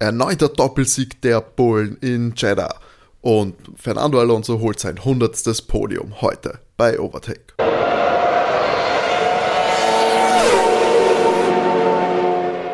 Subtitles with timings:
[0.00, 2.78] Erneuter Doppelsieg der Bullen in Jeddah.
[3.20, 7.54] Und Fernando Alonso holt sein hundertstes Podium heute bei Overtake.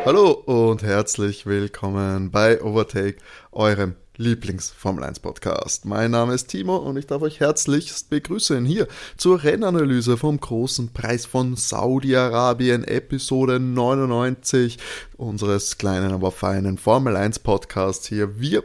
[0.05, 3.17] Hallo und herzlich willkommen bei Overtake,
[3.51, 5.85] eurem Lieblings-Formel 1 Podcast.
[5.85, 8.87] Mein Name ist Timo und ich darf euch herzlichst begrüßen hier
[9.17, 14.77] zur Rennanalyse vom großen Preis von Saudi-Arabien, Episode 99
[15.17, 18.39] unseres kleinen, aber feinen Formel 1 Podcasts hier.
[18.39, 18.63] Wir,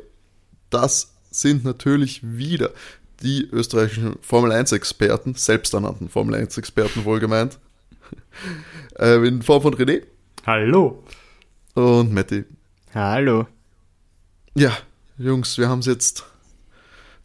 [0.70, 2.70] das sind natürlich wieder
[3.22, 7.58] die österreichischen Formel 1 Experten, selbsternannten Formel 1 Experten wohlgemeint.
[8.98, 10.02] äh, in Form von René.
[10.46, 11.02] Hallo.
[11.74, 12.44] Und Matti.
[12.94, 13.46] Hallo.
[14.54, 14.76] Ja,
[15.20, 16.24] Jungs, wir haben es jetzt.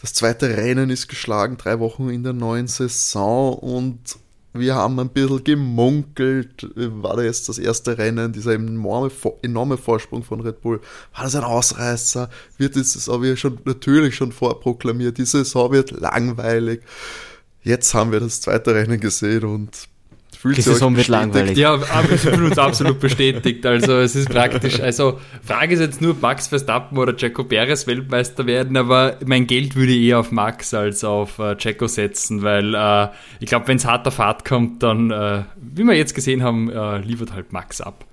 [0.02, 4.18] Das zweite Rennen ist geschlagen, drei Wochen in der neuen Saison und
[4.52, 6.70] wir haben ein bisschen gemunkelt.
[6.76, 9.10] War da jetzt das erste Rennen, dieser enorme,
[9.44, 10.82] enorme Vorsprung von Red Bull?
[11.14, 12.30] War das ein Ausreißer?
[12.58, 15.18] Wird das habe ich schon natürlich schon vorproklamiert.
[15.18, 16.82] Die Saison wird langweilig.
[17.64, 19.88] Jetzt haben wir das zweite Rennen gesehen und
[20.36, 21.58] Fühlt die Saison wird langweilig.
[21.58, 23.66] Ja, aber wir fühlen uns absolut bestätigt.
[23.66, 24.80] Also es ist praktisch.
[24.80, 29.48] Also Frage ist jetzt nur, ob Max Verstappen oder Jaco Perez Weltmeister werden, aber mein
[29.48, 33.08] Geld würde eher auf Max als auf äh, Jaco setzen, weil äh,
[33.40, 36.70] ich glaube, wenn es hart auf hart kommt, dann, äh, wie wir jetzt gesehen haben,
[36.70, 38.06] äh, liefert halt Max ab.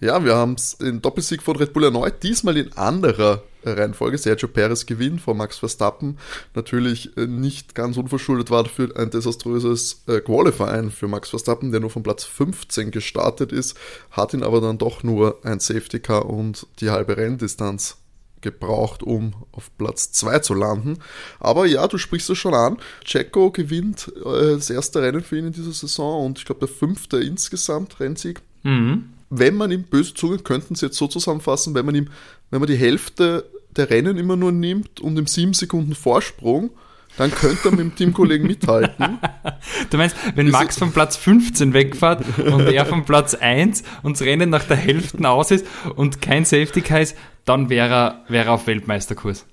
[0.00, 4.18] Ja, wir haben es in Doppelsieg von Red Bull erneut, diesmal in anderer Reihenfolge.
[4.18, 6.18] Sergio Perez gewinnt vor Max Verstappen.
[6.54, 11.80] Natürlich äh, nicht ganz unverschuldet war dafür ein desaströses äh, Qualifying für Max Verstappen, der
[11.80, 13.76] nur von Platz 15 gestartet ist,
[14.10, 17.96] hat ihn aber dann doch nur ein Safety Car und die halbe Renndistanz
[18.40, 20.98] gebraucht, um auf Platz 2 zu landen.
[21.38, 22.78] Aber ja, du sprichst es schon an.
[23.04, 26.74] Checo gewinnt äh, das erste Rennen für ihn in dieser Saison und ich glaube der
[26.74, 28.40] fünfte insgesamt Rennsieg.
[28.62, 32.08] Mhm wenn man ihm, böse Zungen könnten es jetzt so zusammenfassen, wenn man ihm,
[32.50, 36.70] wenn man die Hälfte der Rennen immer nur nimmt und im 7 Sekunden Vorsprung,
[37.16, 39.18] dann könnte er mit dem Teamkollegen mithalten.
[39.90, 44.26] du meinst, wenn Max von Platz 15 wegfährt und er von Platz 1 und das
[44.26, 45.66] Rennen nach der Hälfte aus ist
[45.96, 49.46] und kein Safety Car ist, dann wäre er, wäre er auf Weltmeisterkurs.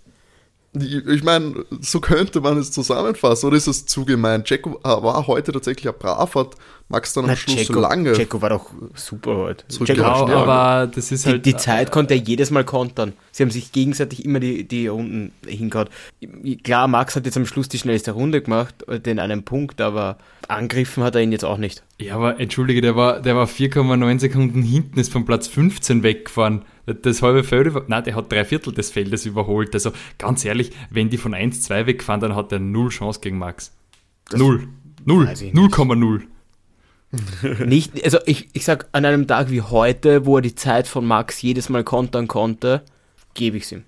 [0.80, 4.44] Ich meine, so könnte man es zusammenfassen, oder ist es zu gemein?
[4.46, 6.56] Jacko war heute tatsächlich ein brav, hat
[6.90, 8.14] Max dann am Na, Schluss Checo, so lange.
[8.14, 9.66] Jacko war doch super heute.
[9.86, 11.46] Genau, aber das ist halt.
[11.46, 13.14] Die, die Zeit konnte er jedes Mal kontern.
[13.32, 15.90] Sie haben sich gegenseitig immer die, die Runden hingehauen.
[16.64, 18.74] Klar, Max hat jetzt am Schluss die schnellste Runde gemacht,
[19.06, 20.18] den einen Punkt, aber
[20.48, 21.84] angriffen hat er ihn jetzt auch nicht.
[22.00, 26.64] Ja, aber entschuldige, der war, der war 4,9 Sekunden hinten, ist von Platz 15 weggefahren
[26.88, 29.74] das halbe Feld, über, nein, der hat drei Viertel des Feldes überholt.
[29.74, 33.38] Also ganz ehrlich, wenn die von 1, 2 wegfahren, dann hat er null Chance gegen
[33.38, 33.76] Max.
[34.30, 34.68] Das null.
[35.06, 35.28] Null.
[35.28, 36.22] 0,0.
[37.66, 41.06] nicht, also ich, ich sag, an einem Tag wie heute, wo er die Zeit von
[41.06, 42.84] Max jedes Mal kontern konnte,
[43.34, 43.84] gebe ich es ihm.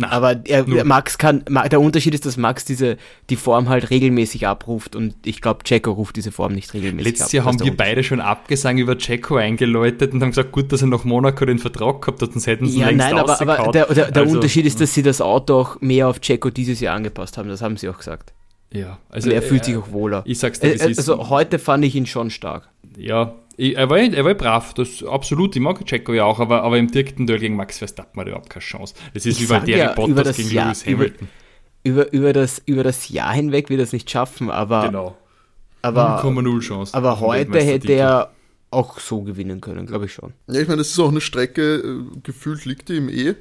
[0.00, 2.98] Na, aber er, Max kann, der Unterschied ist, dass Max diese,
[3.30, 7.20] die Form halt regelmäßig abruft und ich glaube, Checo ruft diese Form nicht regelmäßig Letztes
[7.20, 7.24] ab.
[7.24, 10.82] Letztes Jahr haben wir beide schon Abgesang über Checo eingeläutet und haben gesagt, gut, dass
[10.82, 13.72] er nach Monaco den Vertrag gehabt hat, sonst hätten sie ja, längst nein, aber, aber
[13.72, 16.78] der, der, der also, Unterschied ist, dass sie das Auto auch mehr auf Checo dieses
[16.78, 18.32] Jahr angepasst haben, das haben sie auch gesagt.
[18.72, 20.22] Ja, also und er fühlt äh, sich auch wohler.
[20.26, 22.68] Ich sag's dir, äh, Also heute fand ich ihn schon stark.
[22.96, 26.78] Ja, er, war, er war brav, das absolut, ich mag Checo ja auch, aber, aber
[26.78, 28.94] im direkten Duell gegen Max Verstappen hat er überhaupt keine Chance.
[29.14, 31.28] Das ist ich wie bei Derry ja, Bottas gegen Jahr, Lewis Hamilton.
[31.82, 34.86] Über, über, über, das, über das Jahr hinweg wird er es nicht schaffen, aber.
[34.86, 35.16] Genau.
[35.82, 36.94] Aber, 0,0 Chance.
[36.94, 38.32] Aber heute hätte er
[38.70, 40.32] auch so gewinnen können, glaube ich schon.
[40.46, 43.34] Ja, ich meine, das ist auch eine Strecke, äh, gefühlt liegt die ihm eh.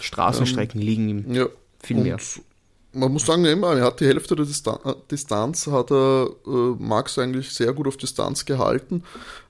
[0.00, 1.46] Straßenstrecken ähm, liegen ihm ja,
[1.82, 2.18] viel mehr
[2.92, 7.18] man muss sagen, immer, er hat die Hälfte der äh, Distanz, hat er äh, Max
[7.18, 9.04] eigentlich sehr gut auf Distanz gehalten.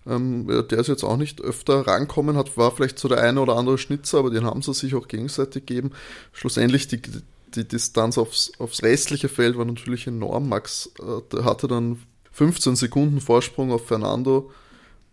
[0.06, 3.56] Ähm, der ist jetzt auch nicht öfter rankommen, hat, war vielleicht so der eine oder
[3.56, 5.92] andere Schnitzer, aber den haben sie sich auch gegenseitig gegeben.
[6.32, 7.02] Schlussendlich die,
[7.54, 10.48] die Distanz aufs, aufs restliche Feld war natürlich enorm.
[10.48, 12.00] Max äh, hatte dann
[12.32, 14.50] 15 Sekunden Vorsprung auf Fernando.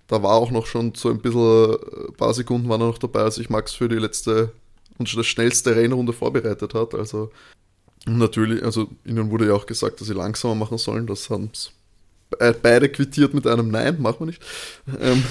[0.07, 2.97] Da war auch noch schon so ein bisschen, ein äh, paar Sekunden waren er noch
[2.97, 4.51] dabei, als sich Max für die letzte
[4.97, 6.93] und das schnellste Rennrunde vorbereitet hat.
[6.93, 7.31] Also
[8.05, 11.07] natürlich, also ihnen wurde ja auch gesagt, dass sie langsamer machen sollen.
[11.07, 11.69] Das haben sie
[12.61, 14.41] beide quittiert mit einem Nein, machen wir nicht.
[14.99, 15.23] Ähm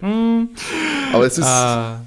[1.12, 1.44] Aber es ist.
[1.44, 2.06] Ah.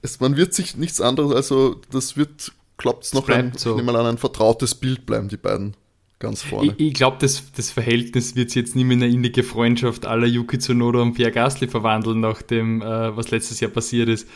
[0.00, 3.70] Es, man wird sich nichts anderes, also das wird, klappt es noch ein, so.
[3.70, 5.74] ich nehme mal an, ein vertrautes Bild bleiben, die beiden
[6.20, 6.72] ganz vorne.
[6.78, 10.06] Ich, ich glaube, das, das Verhältnis wird sich jetzt nicht mehr in eine innige Freundschaft
[10.06, 14.28] aller Yuki Tsunoda und Pierre Gasly verwandeln, nach dem, äh, was letztes Jahr passiert ist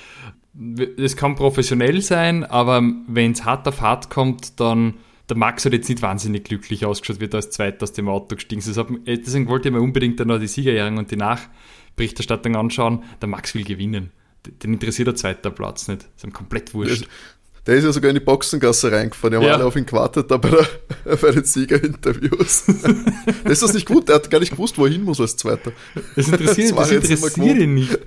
[0.98, 4.94] es kann professionell sein, aber wenn es hart auf hart kommt, dann
[5.28, 8.34] der Max hat jetzt nicht wahnsinnig glücklich ausgeschaut, wird er als Zweiter aus dem Auto
[8.34, 8.76] gestiegen ist.
[9.06, 13.04] Deswegen wollte ich mir unbedingt dann noch die Siegerehrung und die Nachberichterstattung anschauen.
[13.20, 14.10] Der Max will gewinnen.
[14.44, 16.02] den interessiert der zweite Platz nicht.
[16.02, 17.08] Das ist ihm komplett wurscht.
[17.66, 19.32] Der ist ja sogar in die Boxengasse reingefahren.
[19.32, 19.54] Die haben ja.
[19.54, 20.50] alle auf ihn gewartet da bei,
[21.04, 22.64] der, bei den Siegerinterviews.
[23.44, 24.08] das ist das nicht gut.
[24.08, 25.70] Der hat gar nicht gewusst, wo er hin muss als Zweiter.
[26.16, 27.92] Das interessiert, das, das interessiert ihn nicht.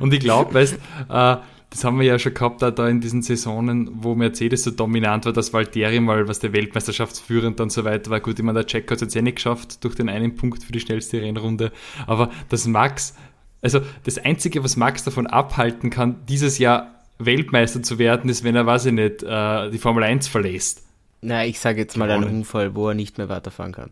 [0.00, 0.78] Und ich glaube, weißt
[1.10, 1.36] äh,
[1.70, 5.24] das haben wir ja schon gehabt, da, da in diesen Saisonen, wo Mercedes so dominant
[5.24, 8.18] war, dass Valtteri mal, was der Weltmeisterschaftsführend und so weiter war.
[8.18, 10.64] Gut, ich meine, der Check hat es jetzt eh nicht geschafft durch den einen Punkt
[10.64, 11.70] für die schnellste Rennrunde.
[12.08, 13.14] Aber dass Max,
[13.62, 18.56] also das Einzige, was Max davon abhalten kann, dieses Jahr Weltmeister zu werden, ist, wenn
[18.56, 20.82] er, weiß ich nicht, äh, die Formel 1 verlässt.
[21.22, 23.90] Na, ich sage jetzt mal einen Unfall, wo er nicht mehr weiterfahren kann.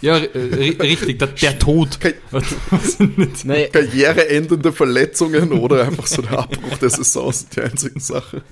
[0.00, 1.98] Ja, richtig, der, der Tod.
[3.44, 3.68] naja.
[3.68, 8.42] Karriereendende Verletzungen oder einfach so der Abbruch der Saison sind die einzigen Sachen.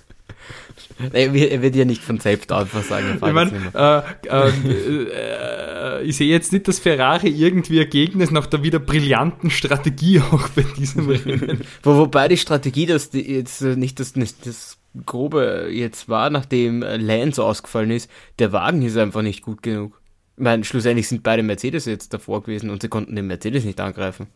[1.12, 3.14] Er wird ja nicht von selbst einfach sagen.
[3.14, 8.46] Ich, mein, äh, äh, äh, ich sehe jetzt nicht, dass Ferrari irgendwie ergegen ist nach
[8.46, 11.62] der wieder brillanten Strategie auch bei diesem Rennen.
[11.82, 16.80] Wo, wobei die Strategie, dass die jetzt nicht das, nicht das Grobe jetzt war, nachdem
[16.82, 20.00] Lance ausgefallen ist, der Wagen ist einfach nicht gut genug.
[20.36, 23.80] Ich meine, schlussendlich sind beide Mercedes jetzt davor gewesen und sie konnten den Mercedes nicht
[23.80, 24.28] angreifen.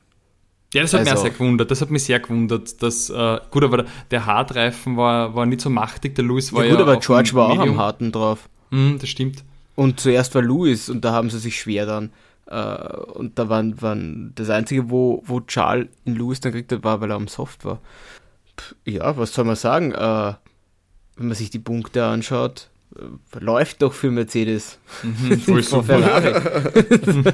[0.73, 1.71] Ja, das hat also, mich auch sehr gewundert.
[1.71, 2.83] Das hat mich sehr gewundert.
[2.83, 6.15] Dass, äh, gut, aber der Hartreifen war, war nicht so machtig.
[6.15, 6.71] Der Lewis war ja.
[6.71, 8.49] Gut, ja aber George war auch am harten drauf.
[8.71, 9.45] Mm, das stimmt.
[9.75, 12.11] Und zuerst war Lewis und da haben sie sich schwer dann.
[12.47, 16.85] Äh, und da waren, waren das Einzige, wo, wo Charles in Lewis dann gekriegt hat,
[16.85, 17.81] war, weil er am Soft war.
[18.85, 19.93] Ja, was soll man sagen?
[19.93, 20.35] Äh,
[21.17, 22.71] wenn man sich die Punkte anschaut,
[23.41, 24.79] läuft doch für Mercedes.
[25.03, 26.33] Mhm, voll vor Ferrari.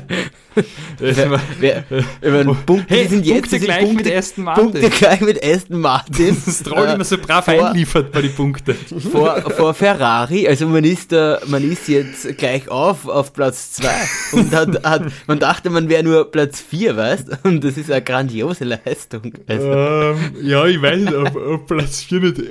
[0.99, 1.85] wer, wer,
[2.21, 4.65] wer, Punkt, hey, die sind jetzt gleich Punkte, mit Aston Martin.
[4.71, 6.37] Punkte gleich mit Aston Martin.
[6.45, 8.75] Das Stroll äh, immer so brav vor, einliefert bei den Punkten.
[9.11, 13.89] Vor, vor Ferrari, also man ist da, man ist jetzt gleich auf, auf Platz 2
[14.33, 18.03] und hat, hat, man dachte, man wäre nur Platz 4, weißt Und das ist eine
[18.03, 19.33] grandiose Leistung.
[19.47, 19.73] Also.
[19.73, 22.43] Ähm, ja, ich weiß nicht, ob, ob Platz 4 nicht.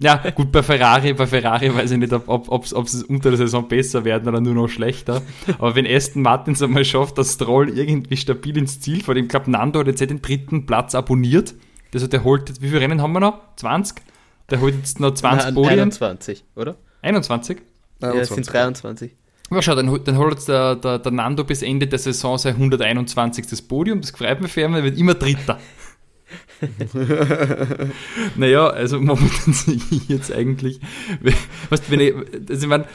[0.00, 3.30] ja, gut, bei Ferrari, bei Ferrari weiß ich nicht, ob, ob, ob, ob es unter
[3.30, 5.22] der Saison besser werden oder nur noch schlechter.
[5.58, 9.28] Aber wenn Aston Martin es einmal schafft, dass Stroll irgendwie stabil ins Ziel fährt, ich
[9.28, 11.54] glaube, Nando hat jetzt den dritten Platz abonniert.
[11.92, 13.40] Also der holt jetzt, wie viele Rennen haben wir noch?
[13.56, 14.02] 20?
[14.50, 15.72] Der holt jetzt noch 20 Nein, Podien.
[15.80, 16.76] 21, oder?
[17.02, 17.58] 21?
[18.02, 19.12] Ja, es sind 23.
[19.52, 22.54] Ja, schau, dann, dann holt jetzt der, der, der, Nando bis Ende der Saison sein
[22.54, 23.66] 121.
[23.66, 24.00] Podium.
[24.00, 25.58] Das freut mich für ihn, er wird immer Dritter.
[28.36, 30.80] naja, also momentan sehe ich jetzt eigentlich,
[31.70, 32.14] weißt, wenn ich,
[32.48, 32.86] also ich meine,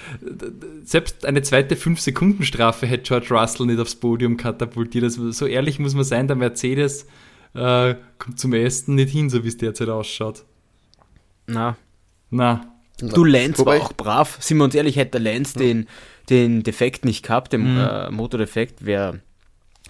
[0.84, 5.04] selbst eine zweite 5-Sekunden-Strafe hätte George Russell nicht aufs Podium katapultiert.
[5.04, 7.08] Also so ehrlich muss man sein, der Mercedes
[7.54, 10.44] äh, kommt zum ersten nicht hin, so wie es derzeit ausschaut.
[11.48, 11.78] Na.
[12.30, 12.72] Na.
[13.00, 14.38] Du, Lance Wobei war auch brav.
[14.40, 15.66] Sind wir uns ehrlich, hätte der Lance ja.
[15.66, 15.88] den,
[16.30, 17.80] den Defekt nicht gehabt, den mhm.
[17.80, 19.20] äh, Motordefekt, wäre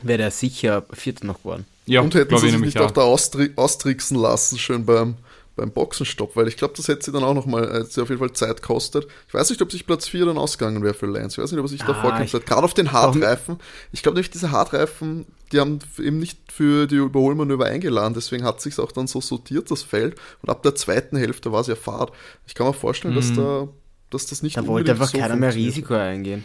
[0.02, 1.66] wär der sicher Vierter noch geworden.
[1.88, 5.16] Ja, und hätten sie sich nicht auch, auch da austri austricksen lassen, schön beim,
[5.56, 8.10] beim Boxenstopp, weil ich glaube, das hätte sie dann auch nochmal, äh, hätte sie auf
[8.10, 9.08] jeden Fall Zeit kostet.
[9.28, 11.40] Ich weiß nicht, ob sich Platz 4 dann ausgegangen wäre für Lance.
[11.40, 12.46] Ich weiß nicht, ob er sich ah, da vorkämpft hat.
[12.46, 13.60] Gerade auf den Hartreifen.
[13.92, 18.62] Ich glaube nämlich, diese Hartreifen, die haben eben nicht für die Überholmanöver eingeladen, deswegen hat
[18.62, 20.16] sich auch dann so sortiert, das Feld.
[20.42, 22.12] Und ab der zweiten Hälfte war es ja Fahrt.
[22.48, 23.18] Ich kann mir vorstellen, mhm.
[23.18, 23.68] dass da
[24.10, 26.44] dass das nicht Da wollte einfach so keiner mehr Risiko eingehen.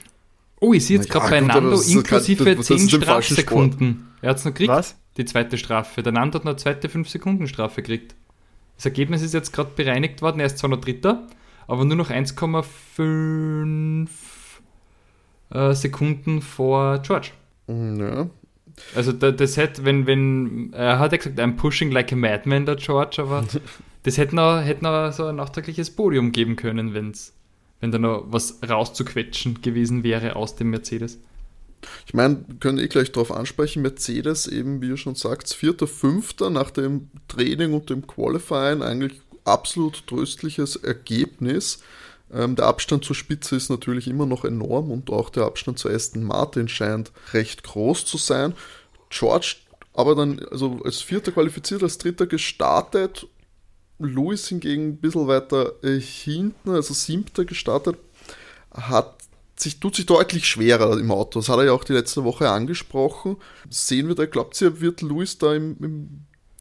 [0.61, 4.09] Oh, ich sehe jetzt gerade bei Nando inklusive 10 Strafsekunden.
[4.21, 4.71] Er hat es noch gekriegt.
[4.71, 4.97] Was?
[5.17, 6.03] Die zweite Strafe.
[6.03, 8.15] Der Nando hat eine zweite 5-Sekunden-Strafe gekriegt.
[8.77, 10.41] Das Ergebnis ist jetzt gerade bereinigt worden.
[10.41, 11.27] Er ist zwar noch Dritter,
[11.67, 14.09] aber nur noch 1,5
[15.51, 17.31] äh, Sekunden vor George.
[17.67, 18.31] Mm, ja.
[18.95, 22.77] Also das hätte, wenn, wenn, er hat ja gesagt, I'm pushing like a madman, der
[22.77, 23.45] George, aber
[24.05, 27.35] das hätte noch, hätte noch so ein nachträgliches Podium geben können, wenn's,
[27.81, 31.21] wenn da noch was rauszuquetschen gewesen wäre aus dem Mercedes.
[32.11, 36.51] Ich meine, können eh gleich darauf ansprechen, Mercedes eben, wie ihr schon sagt, vierter, fünfter
[36.51, 41.85] nach dem Training und dem Qualifying eigentlich absolut tröstliches Ergebnis.
[42.33, 45.89] Ähm, der Abstand zur Spitze ist natürlich immer noch enorm und auch der Abstand zu
[45.89, 48.55] Aston Martin scheint recht groß zu sein.
[49.11, 49.59] George
[49.93, 53.29] aber dann also als Vierter qualifiziert, als Dritter gestartet.
[54.01, 57.99] Lewis hingegen ein bisschen weiter äh, hinten, also Siebter gestartet,
[58.73, 59.20] hat
[59.61, 61.41] sich, tut sich deutlich schwerer im Auto.
[61.41, 63.37] Das hat er ja auch die letzte Woche angesprochen.
[63.69, 66.09] Sehen wir da, glaubt ihr, wird Luis da im, im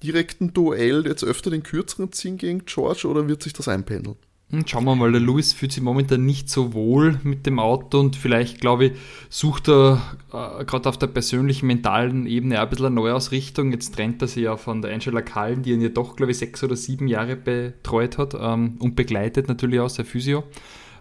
[0.04, 4.18] direkten Duell jetzt öfter den kürzeren ziehen gegen George oder wird sich das einpendeln?
[4.52, 8.00] Hm, schauen wir mal, der Lewis fühlt sich momentan nicht so wohl mit dem Auto
[8.00, 8.92] und vielleicht, glaube ich,
[9.30, 10.02] sucht er
[10.34, 13.72] äh, gerade auf der persönlichen, mentalen Ebene ein bisschen eine Neuausrichtung.
[13.72, 16.40] Jetzt trennt er sich ja von der Angela Kallen, die ihn ja doch, glaube ich,
[16.40, 20.44] sechs oder sieben Jahre betreut hat ähm, und begleitet natürlich auch, der Physio.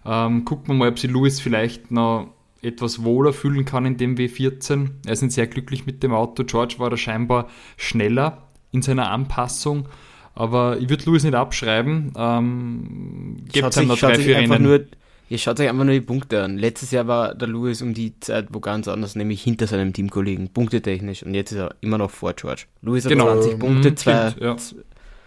[0.09, 2.29] Ähm, gucken wir mal, ob sich Lewis vielleicht noch
[2.63, 4.89] etwas wohler fühlen kann in dem W14.
[5.07, 6.45] Er ist nicht sehr glücklich mit dem Auto.
[6.45, 8.49] George war da scheinbar schneller.
[8.73, 9.87] in seiner Anpassung.
[10.35, 12.13] Aber ich würde Lewis nicht abschreiben.
[12.17, 14.63] Ähm, Gibt es noch drei, vier Rennen.
[14.63, 14.85] Nur,
[15.29, 16.59] ihr schaut euch einfach nur die Punkte an.
[16.59, 20.49] Letztes Jahr war der Lewis um die Zeit wo ganz anders, nämlich hinter seinem Teamkollegen,
[20.49, 21.23] punktetechnisch.
[21.23, 22.65] Und jetzt ist er immer noch vor George.
[22.83, 23.41] Lewis hat genau.
[23.41, 24.57] 20 Punkte, mhm, zwei, ja.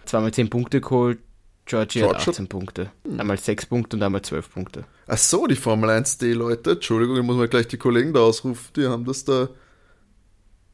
[0.06, 1.18] zweimal 10 Punkte geholt.
[1.64, 2.90] Georgie George hat 18 Punkte.
[3.06, 3.20] Hm.
[3.20, 4.84] Einmal 6 Punkte und einmal 12 Punkte.
[5.06, 6.72] Ach so, die Formel 1D, Leute.
[6.72, 8.72] Entschuldigung, ich muss mal gleich die Kollegen da ausrufen.
[8.76, 9.48] Die haben das da.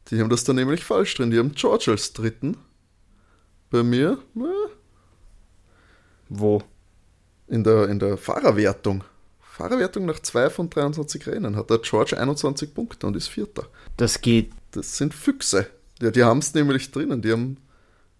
[0.09, 1.29] Die haben das da nämlich falsch drin.
[1.29, 2.57] Die haben George als dritten.
[3.69, 4.17] Bei mir?
[4.33, 4.51] Na,
[6.29, 6.61] wo?
[7.47, 9.03] In der, in der Fahrerwertung.
[9.39, 13.67] Fahrerwertung nach 2 von 23 Rennen hat der George 21 Punkte und ist Vierter.
[13.97, 14.51] Das geht.
[14.71, 15.67] Das sind Füchse.
[16.01, 17.21] Ja, die haben es nämlich drinnen.
[17.21, 17.57] Die haben.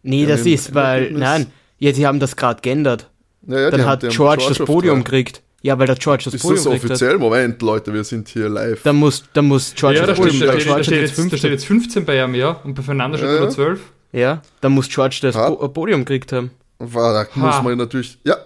[0.01, 1.11] Nee, die das haben ist, weil.
[1.11, 3.09] Nein, ja, die haben das gerade geändert.
[3.47, 5.41] Ja, ja, Dann hat haben, George, George das Podium gekriegt.
[5.61, 7.13] Ja, weil der George das ist Podium das offiziell?
[7.13, 7.19] Hat.
[7.19, 8.81] Moment, Leute, wir sind hier live.
[8.83, 11.51] Da muss, da muss George ja, das Podium da, steht, da, steht jetzt, da steht
[11.51, 12.51] jetzt 15 bei ihm, ja.
[12.63, 13.39] Und bei Fernando steht ja.
[13.39, 13.79] nur 12.
[14.11, 15.49] Ja, da muss George das ha.
[15.49, 16.51] Podium gekriegt haben.
[16.79, 17.39] War, da ha.
[17.39, 18.17] muss man natürlich.
[18.23, 18.37] Ja.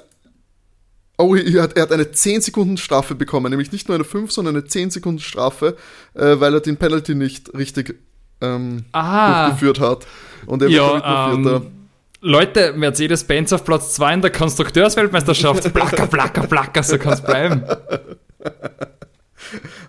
[1.18, 4.32] Oh, er hat, er hat eine 10 Sekunden Strafe bekommen, nämlich nicht nur eine 5,
[4.32, 5.78] sondern eine 10 Sekunden Strafe,
[6.16, 7.96] äh, weil er den Penalty nicht richtig
[8.42, 10.08] ähm, durchgeführt hat.
[10.48, 11.83] Und er ja, wird ähm,
[12.25, 15.74] Leute, Mercedes-Benz auf Platz 2 in der Konstrukteursweltmeisterschaft.
[15.74, 17.63] Placker, placker, placker, so kann es bleiben.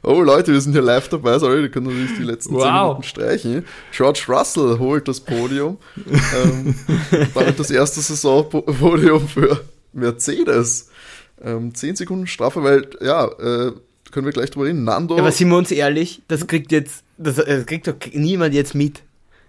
[0.02, 2.64] Oh Leute, wir sind hier live dabei, sorry, wir können natürlich die letzten wow.
[2.64, 3.64] 10 Minuten streichen.
[3.92, 5.78] George Russell holt das Podium.
[5.96, 6.74] ähm,
[7.34, 9.64] damit das erste Saisonpodium für
[9.94, 10.90] Mercedes.
[11.42, 13.72] Ähm, 10 Sekunden Strafe, weil, ja, äh,
[14.10, 14.84] können wir gleich drüber reden.
[14.84, 15.16] Nando.
[15.16, 19.02] Aber sind wir uns ehrlich, das kriegt jetzt, das, das kriegt doch niemand jetzt mit.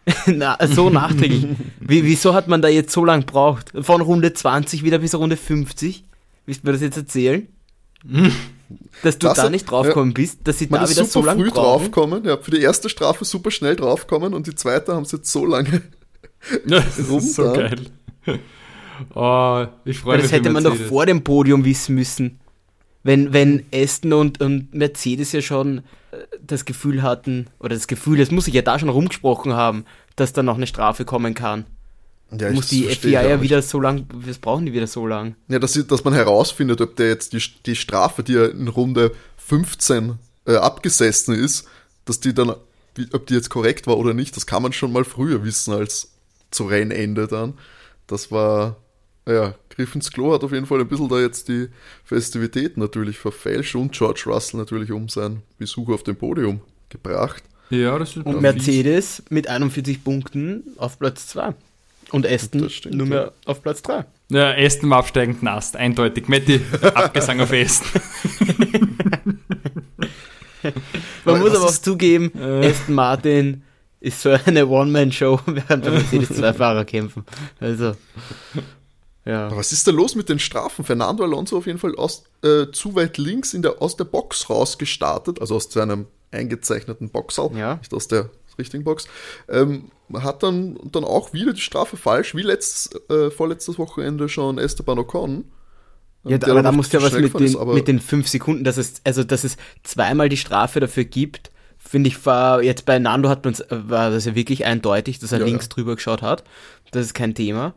[0.28, 1.48] Na, so nachträglich.
[1.80, 3.72] Wie, wieso hat man da jetzt so lange braucht?
[3.80, 6.04] Von Runde 20 wieder bis Runde 50?
[6.46, 7.48] Willst du mir das jetzt erzählen?
[9.04, 11.52] Dass du das, da nicht draufgekommen ja, bist, dass sie da wieder so lange früh
[11.52, 11.92] brauchen.
[11.92, 15.32] draufkommen, ja, für die erste Strafe super schnell draufkommen und die zweite haben sie jetzt
[15.32, 15.84] so lange
[16.66, 17.54] ja, das rum ist so da.
[17.54, 17.86] geil.
[19.14, 20.26] Oh, ich freue mich.
[20.26, 22.40] Das hätte man doch vor dem Podium wissen müssen.
[23.04, 25.82] Wenn, wenn Aston und, und Mercedes ja schon
[26.42, 30.34] das Gefühl hatten, oder das Gefühl, es muss sich ja da schon rumgesprochen haben, dass
[30.34, 31.66] da noch eine Strafe kommen kann.
[32.32, 35.36] Ja, muss die FIA ja wieder so lang, was brauchen die wieder so lang?
[35.48, 39.12] Ja, dass, dass man herausfindet, ob der jetzt die, die Strafe, die er in Runde
[39.38, 41.68] 15 äh, abgesessen ist,
[42.06, 42.50] dass die dann,
[43.14, 46.10] ob die jetzt korrekt war oder nicht, das kann man schon mal früher wissen als
[46.52, 47.54] zu Rennende dann.
[48.08, 48.78] Das war,
[49.28, 51.68] ja, Griff ins Klo hat auf jeden Fall ein bisschen da jetzt die
[52.04, 57.44] Festivität natürlich verfälscht und George Russell natürlich um seinen Besuch auf dem Podium gebracht.
[57.70, 59.32] Ja, das ist Und Mercedes fies.
[59.32, 61.54] mit 41 Punkten auf Platz 2.
[62.12, 63.32] Und Aston stimmt, nur mehr ja.
[63.46, 64.06] auf Platz 3.
[64.30, 66.28] Ja, Aston im absteigenden Ast, eindeutig.
[66.28, 68.02] Metti, abgesang auf Aston.
[71.26, 72.68] Man muss aber auch zugeben, äh.
[72.68, 73.64] Aston Martin
[74.00, 77.26] ist so eine One-Man-Show, während der Mercedes zwei Fahrer kämpfen.
[77.60, 77.96] Also,
[79.26, 79.48] ja.
[79.48, 80.86] Aber was ist da los mit den Strafen?
[80.86, 84.50] Fernando Alonso auf jeden Fall aus, äh, zu weit links in der, aus der Box
[84.50, 87.76] rausgestartet, also aus seinem eingezeichneten Boxer, ja.
[87.76, 89.08] nicht aus der richtigen Box,
[89.50, 94.58] ähm, hat dann, dann auch wieder die Strafe falsch, wie letztes, äh, vorletztes Wochenende schon
[94.60, 95.46] Esteban Ocon.
[96.24, 98.78] Ja, aber da musst du ja was mit den, ist, mit den fünf Sekunden, dass
[98.78, 103.30] es, also, dass es zweimal die Strafe dafür gibt, finde ich, war, jetzt bei Nando
[103.30, 105.70] hat man war das ja wirklich eindeutig, dass er ja, links ja.
[105.70, 106.44] drüber geschaut hat.
[106.92, 107.76] Das ist kein Thema.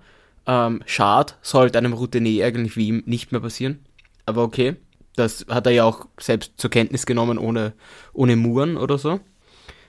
[0.49, 3.85] Ähm, schad, sollte einem Routinier eigentlich wie ihm nicht mehr passieren.
[4.25, 4.76] Aber okay,
[5.14, 7.75] das hat er ja auch selbst zur Kenntnis genommen, ohne,
[8.14, 9.21] ohne Muren oder so.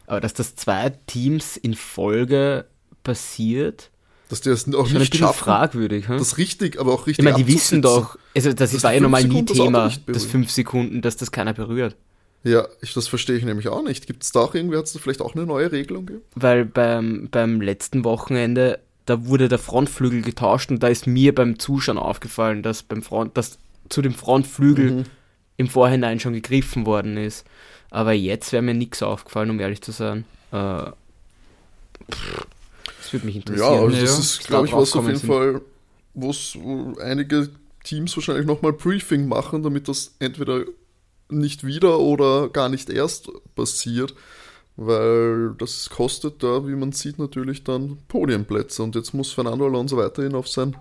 [0.06, 2.66] Aber dass das zwei Teams in Folge
[3.04, 3.90] passiert,
[4.28, 5.40] dass die das auch nicht schaffen.
[5.40, 6.08] fragwürdig.
[6.08, 6.20] Hm?
[6.20, 9.00] Das richtig, aber auch richtig Ich meine, die wissen doch, also das, das war ja
[9.00, 11.96] normal nie Thema, das fünf Sekunden, dass das keiner berührt.
[12.44, 14.08] Ja, ich, das verstehe ich nämlich auch nicht.
[14.08, 16.26] Gibt es da auch irgendwie, hat es vielleicht auch eine neue Regelung gegeben?
[16.36, 21.58] Weil beim, beim letzten Wochenende da wurde der Frontflügel getauscht und da ist mir beim
[21.58, 23.58] Zuschauen aufgefallen, dass beim Front, dass
[23.90, 25.04] zu dem Frontflügel mhm.
[25.58, 27.46] im Vorhinein schon gegriffen worden ist.
[27.90, 30.26] Aber jetzt wäre mir nichts aufgefallen, um ehrlich zu sein.
[30.52, 30.92] Äh,
[32.08, 33.74] das würde mich interessieren.
[33.74, 35.28] Ja, also das ja, ist, glaube ich, was auf jeden sind.
[35.28, 35.62] Fall,
[36.14, 37.50] wo einige
[37.84, 40.66] Teams wahrscheinlich nochmal Briefing machen, damit das entweder
[41.30, 44.14] nicht wieder oder gar nicht erst passiert
[44.82, 48.82] weil das kostet da, wie man sieht, natürlich dann Podiumplätze.
[48.82, 50.76] Und jetzt muss Fernando Alonso weiterhin auf sein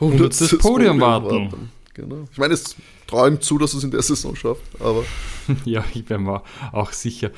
[0.00, 0.36] 100.
[0.36, 1.26] Podium, Podium warten.
[1.28, 1.70] warten.
[1.94, 2.24] Genau.
[2.32, 2.74] Ich meine, es
[3.06, 5.04] traue ihm zu, dass es in der Saison schafft, aber.
[5.64, 7.30] ja, ich bin mir auch sicher.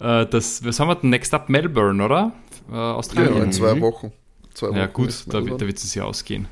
[0.00, 1.10] Äh, das, was haben wir denn?
[1.10, 2.32] Next up Melbourne, oder?
[2.70, 3.36] Äh, Australien.
[3.36, 4.12] Ja, in zwei Wochen.
[4.54, 6.48] Zwei Wochen ja, gut, da, da wird es ja ausgehen.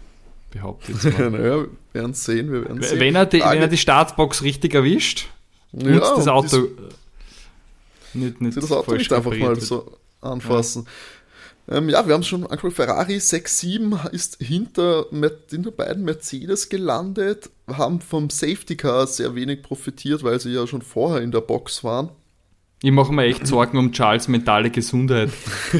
[0.50, 3.00] Behauptet naja, wir werden sehen, wir werden sehen.
[3.00, 5.28] Wenn er die, wenn er die Startbox richtig erwischt
[5.72, 6.68] und ja, das Auto
[8.14, 10.86] nicht, nicht Sie das Auto nicht einfach mal so anfassen.
[11.68, 12.74] Ähm, ja, wir haben es schon angesprochen.
[12.74, 15.06] Ferrari 6-7 ist hinter,
[15.48, 20.82] hinter beiden Mercedes gelandet, haben vom Safety Car sehr wenig profitiert, weil sie ja schon
[20.82, 22.10] vorher in der Box waren.
[22.82, 25.30] Ich mache mir echt Sorgen um Charles mentale Gesundheit.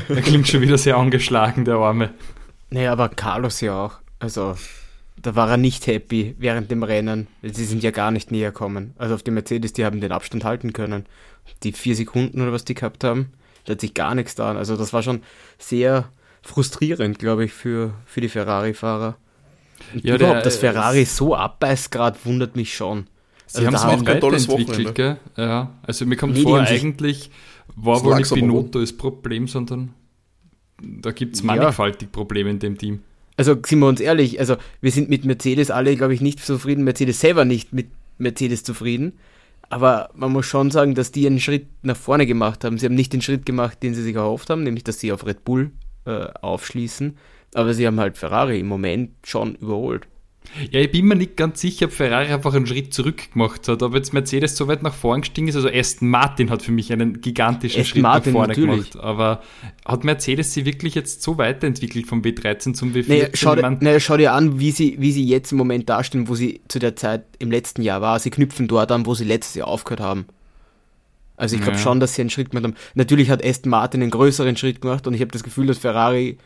[0.09, 2.15] er klingt schon wieder sehr angeschlagen, der Arme.
[2.71, 3.95] Naja, aber Carlos ja auch.
[4.21, 4.55] Also,
[5.21, 7.27] da war er nicht happy während dem Rennen.
[7.43, 8.95] Sie sind ja gar nicht näher gekommen.
[8.99, 11.07] Also auf die Mercedes, die haben den Abstand halten können.
[11.63, 13.33] Die vier Sekunden oder was die gehabt haben
[13.65, 14.53] da hat sich gar nichts da.
[14.53, 15.23] Also das war schon
[15.59, 16.09] sehr
[16.43, 19.17] frustrierend, glaube ich, für, für die Ferrari-Fahrer.
[19.95, 23.07] Ja, überhaupt, der, dass Ferrari so abbeißt gerade, wundert mich schon.
[23.47, 24.93] Sie also haben es auch kein tolles Wochenende.
[24.93, 25.17] Gell?
[25.37, 27.31] Ja, also mir kommt nee, vor, eigentlich
[27.77, 29.95] war wohl nicht Binotto das Problem, sondern
[30.81, 32.13] da gibt es mannigfaltig ja.
[32.13, 33.01] Probleme in dem Team.
[33.37, 36.85] Also sind wir uns ehrlich, also wir sind mit Mercedes alle, glaube ich, nicht zufrieden,
[36.85, 39.19] Mercedes selber nicht mit Mercedes zufrieden.
[39.73, 42.77] Aber man muss schon sagen, dass die einen Schritt nach vorne gemacht haben.
[42.77, 45.25] Sie haben nicht den Schritt gemacht, den sie sich erhofft haben, nämlich dass sie auf
[45.25, 45.71] Red Bull
[46.05, 47.17] äh, aufschließen.
[47.55, 50.07] Aber sie haben halt Ferrari im Moment schon überholt.
[50.71, 53.83] Ja, ich bin mir nicht ganz sicher, ob Ferrari einfach einen Schritt zurück gemacht hat,
[53.83, 55.57] ob jetzt Mercedes so weit nach vorn gestiegen ist.
[55.57, 58.91] Also Aston Martin hat für mich einen gigantischen Aston Schritt Martin, nach vorne natürlich.
[58.91, 59.05] gemacht.
[59.05, 59.43] Aber
[59.85, 63.09] hat Mercedes sie wirklich jetzt so weiterentwickelt vom W13 zum W14?
[63.09, 66.35] Naja, schau, naja, schau dir an, wie sie, wie sie jetzt im Moment dastehen, wo
[66.35, 68.19] sie zu der Zeit im letzten Jahr war.
[68.19, 70.27] Sie knüpfen dort an, wo sie letztes Jahr aufgehört haben.
[71.37, 71.83] Also ich glaube ja.
[71.83, 72.77] schon, dass sie einen Schritt gemacht haben.
[72.95, 76.37] Natürlich hat Aston Martin einen größeren Schritt gemacht und ich habe das Gefühl, dass Ferrari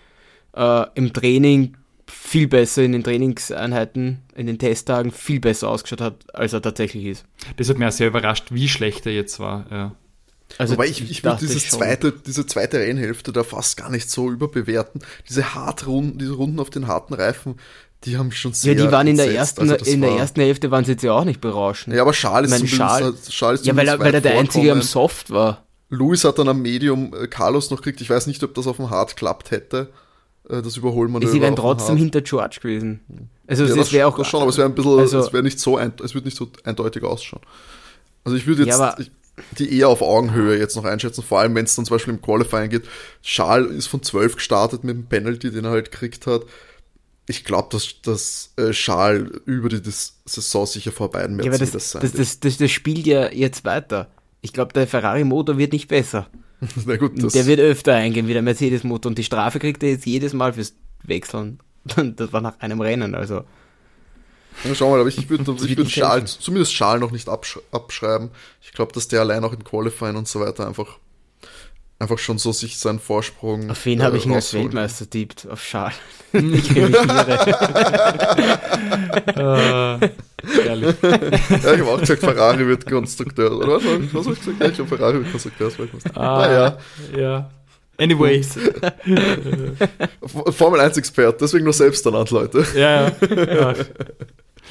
[0.54, 1.76] äh, im Training
[2.08, 7.04] viel besser in den Trainingseinheiten, in den Testtagen viel besser ausgeschaut hat, als er tatsächlich
[7.04, 7.24] ist.
[7.56, 9.66] Das hat mich auch sehr überrascht, wie schlecht er jetzt war.
[9.70, 9.96] Ja.
[10.58, 14.30] Also Wobei ich, ich würde dieses zweite, diese zweite Rennhälfte da fast gar nicht so
[14.30, 15.02] überbewerten.
[15.28, 17.56] Diese Hartrunden, diese Runden auf den harten Reifen,
[18.04, 18.74] die haben schon sehr.
[18.74, 21.12] Ja, die waren in der ersten, also in der ersten Hälfte waren sie jetzt ja
[21.12, 21.96] auch nicht berauschend.
[21.96, 24.82] Ja, aber Charles ist, Charles, Charles ist Ja, weil er, weil er der Einzige am
[24.82, 25.64] Soft war.
[25.88, 28.00] Louis hat dann am Medium äh, Carlos noch gekriegt.
[28.00, 29.92] Ich weiß nicht, ob das auf dem Hard klappt hätte.
[30.48, 31.32] Äh, das Überholmanöver.
[31.32, 33.00] Sie wären trotzdem hinter George gewesen.
[33.46, 34.16] Also ja, es wäre auch.
[34.16, 36.24] Das schon, aber es wäre ein bisschen, also, es wäre nicht so, ein, es wird
[36.24, 37.42] nicht so eindeutig ausschauen.
[38.24, 39.10] Also ich würde jetzt ja, ich,
[39.58, 42.22] die eher auf Augenhöhe jetzt noch einschätzen, vor allem wenn es dann zum Beispiel im
[42.22, 42.84] Qualifying geht.
[43.22, 46.42] Charles ist von 12 gestartet mit dem Penalty, den er halt gekriegt hat.
[47.28, 51.90] Ich glaube, dass, dass äh, Charles über die Saison sicher vor beiden Mercedes ja, das,
[51.90, 54.08] sein das, das, das, das spielt ja jetzt weiter.
[54.42, 56.28] Ich glaube, der Ferrari-Motor wird nicht besser.
[56.86, 59.90] Na gut, das der wird öfter eingehen wie der Mercedes-Motor und die Strafe kriegt er
[59.90, 61.60] jetzt jedes Mal fürs Wechseln.
[62.16, 63.44] Das war nach einem Rennen, also.
[64.64, 68.30] Ja, schau mal, aber ich würde ich würd Schal, zumindest Schal noch nicht absch abschreiben.
[68.62, 70.98] Ich glaube, dass der allein auch im Qualifying und so weiter einfach,
[71.98, 73.70] einfach schon so sich seinen Vorsprung.
[73.70, 75.46] Auf wen äh, habe ich ihn als Weltmeister tippt?
[75.48, 75.92] Auf Schal.
[76.32, 77.36] ich revidiere.
[80.82, 80.96] Ehrlich.
[81.02, 83.56] ja, ich habe auch gesagt, Ferrari wird Konstrukteur.
[83.56, 84.60] Oder was, was habe ich gesagt?
[84.60, 86.16] Ja, ich habe Ferrari wird Konstrukteursweltmeister.
[86.16, 86.78] Ah, naja.
[87.16, 87.50] Ja.
[87.98, 88.58] Anyways.
[90.50, 92.64] Formel 1-Expert, deswegen nur selbst ernannt, Leute.
[92.74, 93.74] Ja, ja.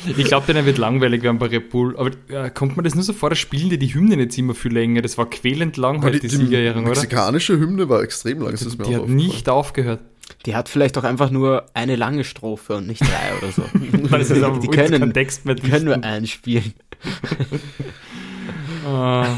[0.06, 1.96] Ich glaube, denen wird langweilig werden bei Red Bull.
[1.98, 4.54] Aber äh, kommt man das nur so vor, da spielen die die Hymnen jetzt immer
[4.54, 5.02] viel länger.
[5.02, 6.94] Das war quälend lang halt, die, die Siegerehrung, oder?
[6.94, 8.52] Die mexikanische Hymne war extrem lang.
[8.52, 10.02] Also, die hat nicht aufgehört.
[10.46, 13.64] Die hat vielleicht auch einfach nur eine lange Strophe und nicht drei oder so.
[14.10, 16.74] das ist aber die können, Kontext mit die können nur einspielen.
[18.88, 19.26] uh.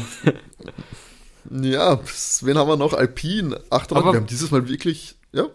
[1.50, 1.98] Ja,
[2.42, 2.92] wen haben wir noch?
[2.92, 3.58] Alpine.
[3.70, 5.46] Achtung, wir haben dieses Mal wirklich, ja.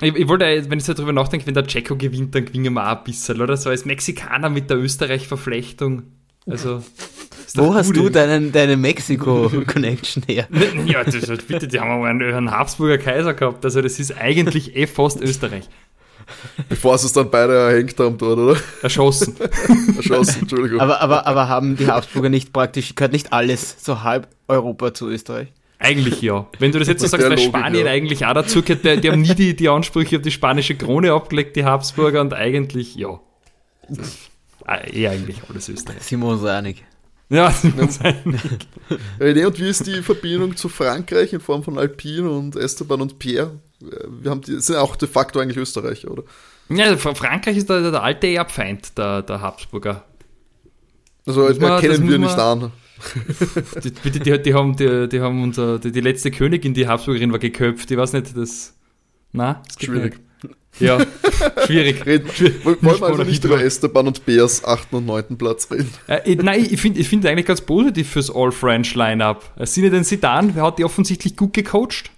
[0.00, 2.84] Ich, ich wollte, wenn ich so drüber nachdenke, wenn der Checo gewinnt, dann gewinnen wir
[2.84, 3.56] auch ein bisschen, oder?
[3.56, 6.02] So als Mexikaner mit der Österreich-Verflechtung.
[6.46, 6.84] Also.
[7.54, 10.46] Wo hast du deinen, deine Mexiko-Connection her?
[10.86, 13.64] ja, das, bitte, die haben einen, einen Habsburger Kaiser gehabt.
[13.64, 15.68] Also, das ist eigentlich eh fast Österreich.
[16.68, 18.60] Bevor sie es dann beide erhängt haben dort, oder?
[18.82, 19.34] Erschossen.
[19.96, 20.80] Erschossen, Entschuldigung.
[20.80, 25.08] Aber, aber, aber haben die Habsburger nicht praktisch, gehört nicht alles, so halb Europa zu
[25.08, 25.48] Österreich?
[25.78, 26.46] Eigentlich ja.
[26.58, 27.92] Wenn du das jetzt so sagst, weil Spanien ja.
[27.92, 31.12] eigentlich auch dazu gehört, die, die haben nie die, die Ansprüche auf die spanische Krone
[31.12, 33.20] abgelegt, die Habsburger, und eigentlich ja.
[34.92, 36.02] Eh eigentlich alles Österreich.
[36.02, 36.84] Sind wir uns einig.
[37.30, 38.40] Ja, wir uns einig.
[39.20, 43.18] René, und wie ist die Verbindung zu Frankreich in Form von Alpine und Esteban und
[43.18, 43.52] Pierre?
[43.80, 46.24] Wir haben die, sind auch de facto eigentlich Österreicher, oder?
[46.70, 50.04] Ja, Frankreich ist der, der alte Erbfeind der, der Habsburger.
[51.26, 52.72] Also erkennen wir nicht an.
[53.84, 57.30] die, die, die, die, haben, die, die haben unser, die, die letzte Königin, die Habsburgerin,
[57.30, 57.90] war geköpft.
[57.90, 58.74] Ich weiß nicht, das.
[59.32, 60.16] Na, das Schwierig.
[60.16, 60.27] Nicht.
[60.80, 60.98] Ja,
[61.66, 62.04] schwierig.
[62.06, 62.28] Reden,
[62.64, 64.92] wollen wir also nicht über Esteban und Bears 8.
[64.92, 65.36] und 9.
[65.36, 65.90] Platz reden?
[66.06, 69.54] Äh, nein, ich finde ich find eigentlich ganz positiv fürs All-French-Line-Up.
[69.56, 72.10] Äh, Sinne Sidan, wer hat die offensichtlich gut gecoacht?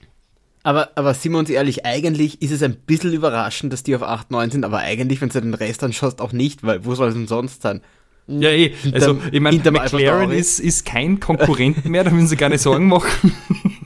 [0.63, 4.03] Aber, aber sind wir uns ehrlich, eigentlich ist es ein bisschen überraschend, dass die auf
[4.03, 7.09] 8, 9 sind, aber eigentlich, wenn du den Rest anschaust, auch nicht, weil wo soll
[7.09, 7.81] es denn sonst sein?
[8.27, 8.73] Ja, eh.
[8.93, 13.33] Also, ich meine, McLaren ist, ist kein Konkurrent mehr, da müssen sie keine Sorgen machen.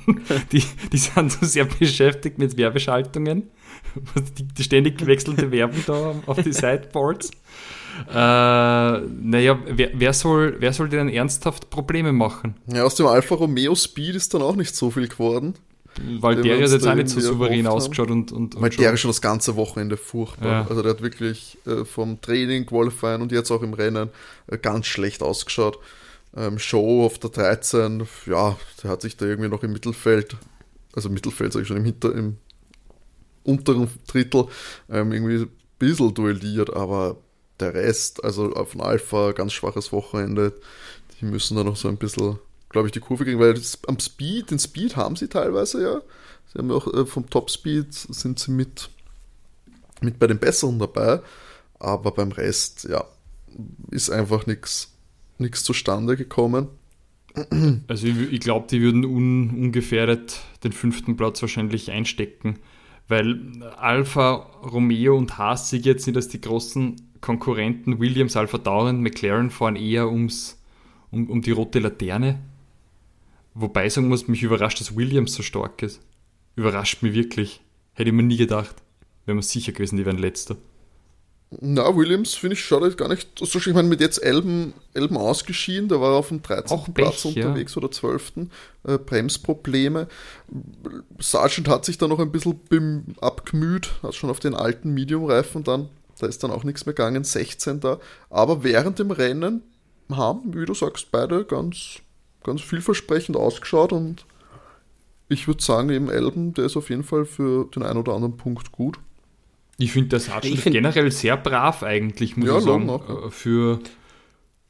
[0.53, 3.45] die, die sind so sehr beschäftigt mit Werbeschaltungen.
[4.59, 7.31] Die, ständig wechselnde Werbung da auf die Sideboards.
[8.09, 12.57] Äh, naja, wer, wer, soll, wer soll denn ernsthaft Probleme machen?
[12.67, 15.55] Ja, aus dem Alfa Romeo Speed ist dann auch nicht so viel geworden.
[16.21, 19.01] Weil der hat jetzt auch nicht so souverän ausgeschaut und, und, und Weil der ist
[19.01, 20.49] schon das ganze Wochenende furchtbar.
[20.49, 20.67] Ja.
[20.69, 24.11] Also der hat wirklich äh, vom Training, Qualifying und jetzt auch im Rennen
[24.49, 25.79] äh, ganz schlecht ausgeschaut.
[26.37, 30.37] Ähm, Show auf der 13, ja, der hat sich da irgendwie noch im Mittelfeld,
[30.95, 32.39] also Mittelfeld sage ich schon, im, Hinter, im
[33.45, 34.47] unteren Drittel
[34.91, 37.17] ähm, irgendwie ein bisschen duelliert, aber
[37.61, 40.53] der Rest, also von Alpha, ganz schwaches Wochenende,
[41.21, 42.39] die müssen da noch so ein bisschen
[42.75, 46.03] glaube ich, die Kurve kriegen, weil das, am Speed, den Speed haben sie teilweise ja.
[46.53, 48.91] Sie haben auch äh, vom Top Speed sind sie mit,
[50.01, 51.21] mit bei den Besseren dabei,
[51.79, 53.05] aber beim Rest, ja,
[53.93, 54.91] ist einfach nichts
[55.63, 56.69] zustande gekommen.
[57.89, 62.59] Also ich, ich glaube, die würden un, ungefährdet den fünften Platz wahrscheinlich einstecken,
[63.09, 68.01] weil Alfa Romeo und Haas sind jetzt nicht als die großen Konkurrenten.
[68.01, 70.63] Williams, Alpha Tauri McLaren fahren eher ums,
[71.11, 72.41] um, um die rote Laterne.
[73.55, 76.01] Wobei sagen muss, mich überrascht, dass Williams so stark ist.
[76.57, 77.61] Überrascht mich wirklich.
[77.93, 78.77] Hätte ich mir nie gedacht.
[79.27, 80.57] Wäre mir sicher gewesen, die wären letzter.
[81.61, 83.69] Na, Williams finde ich schaut halt gar nicht so schlecht.
[83.69, 86.77] Ich meine, mit jetzt Elben, Elben ausgeschieden, der war auf dem 13.
[86.77, 87.79] Auch Platz Pech, unterwegs ja.
[87.79, 88.33] oder 12.
[88.87, 90.09] Äh, Bremsprobleme.
[91.19, 95.89] Sargent hat sich da noch ein bisschen abgemüht, hat schon auf den alten Medium-Reifen dann,
[96.19, 97.81] da ist dann auch nichts mehr gegangen, 16.
[97.81, 97.99] da.
[98.31, 99.63] Aber während dem Rennen
[100.11, 102.01] haben, wie du sagst, beide ganz
[102.45, 104.25] ganz vielversprechend ausgeschaut und
[105.29, 108.37] ich würde sagen, eben Elben, der ist auf jeden Fall für den einen oder anderen
[108.37, 108.99] Punkt gut.
[109.79, 113.81] Ich finde der Sargent find generell sehr brav eigentlich, muss ja, ich sagen, äh, für,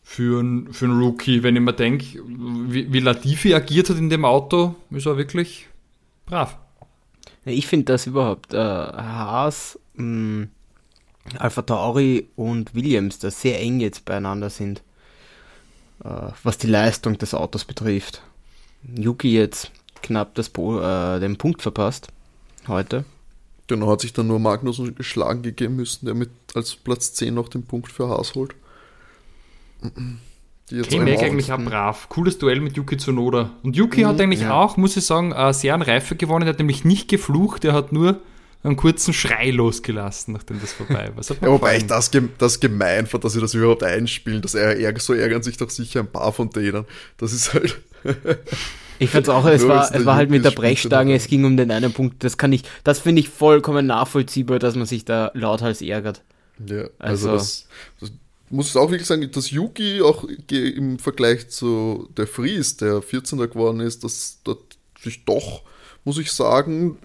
[0.02, 1.42] für, ein, für einen Rookie.
[1.42, 5.68] Wenn ich mir denke, wie, wie Latifi agiert hat in dem Auto, ist er wirklich
[6.26, 6.56] brav.
[7.44, 10.46] Ich finde das überhaupt, äh, Haas, mh,
[11.38, 14.82] Alpha Tauri und Williams, da sehr eng jetzt beieinander sind.
[16.02, 18.22] Äh, was die Leistung des Autos betrifft.
[18.96, 19.70] Yuki jetzt
[20.02, 22.08] knapp das äh, den Punkt verpasst
[22.68, 23.04] heute.
[23.66, 27.48] Genau, hat sich dann nur Magnussen geschlagen gegeben müssen, der mit als Platz 10 noch
[27.48, 28.54] den Punkt für Haas holt.
[30.70, 32.08] K-Mac eigentlich auch brav.
[32.08, 33.52] Cooles Duell mit Yuki Tsunoda.
[33.62, 34.52] Und Yuki mhm, hat eigentlich ja.
[34.52, 36.46] auch, muss ich sagen, äh, sehr an Reife gewonnen.
[36.46, 38.20] Er hat nämlich nicht geflucht, er hat nur
[38.62, 41.22] einen kurzen Schrei losgelassen, nachdem das vorbei war.
[41.22, 44.40] ja, wobei ich das, das gemein fand, dass sie das überhaupt einspielen.
[44.40, 46.86] Dass er, so ärgern sich doch sicher ein paar von denen.
[47.18, 47.80] Das ist halt.
[48.98, 51.56] Ich fand es auch, es war, es war halt mit der Brechstange, es ging um
[51.56, 52.22] den einen Punkt.
[52.24, 56.22] Das kann ich, das finde ich vollkommen nachvollziehbar, dass man sich da lauthals ärgert.
[56.66, 57.68] Ja, also, also das,
[58.00, 58.12] das
[58.50, 63.80] muss auch wirklich sagen, dass Yuki auch im Vergleich zu der Fries, der 14er geworden
[63.80, 64.58] ist, dass, dass
[65.00, 65.62] sich doch,
[66.04, 66.98] muss ich sagen,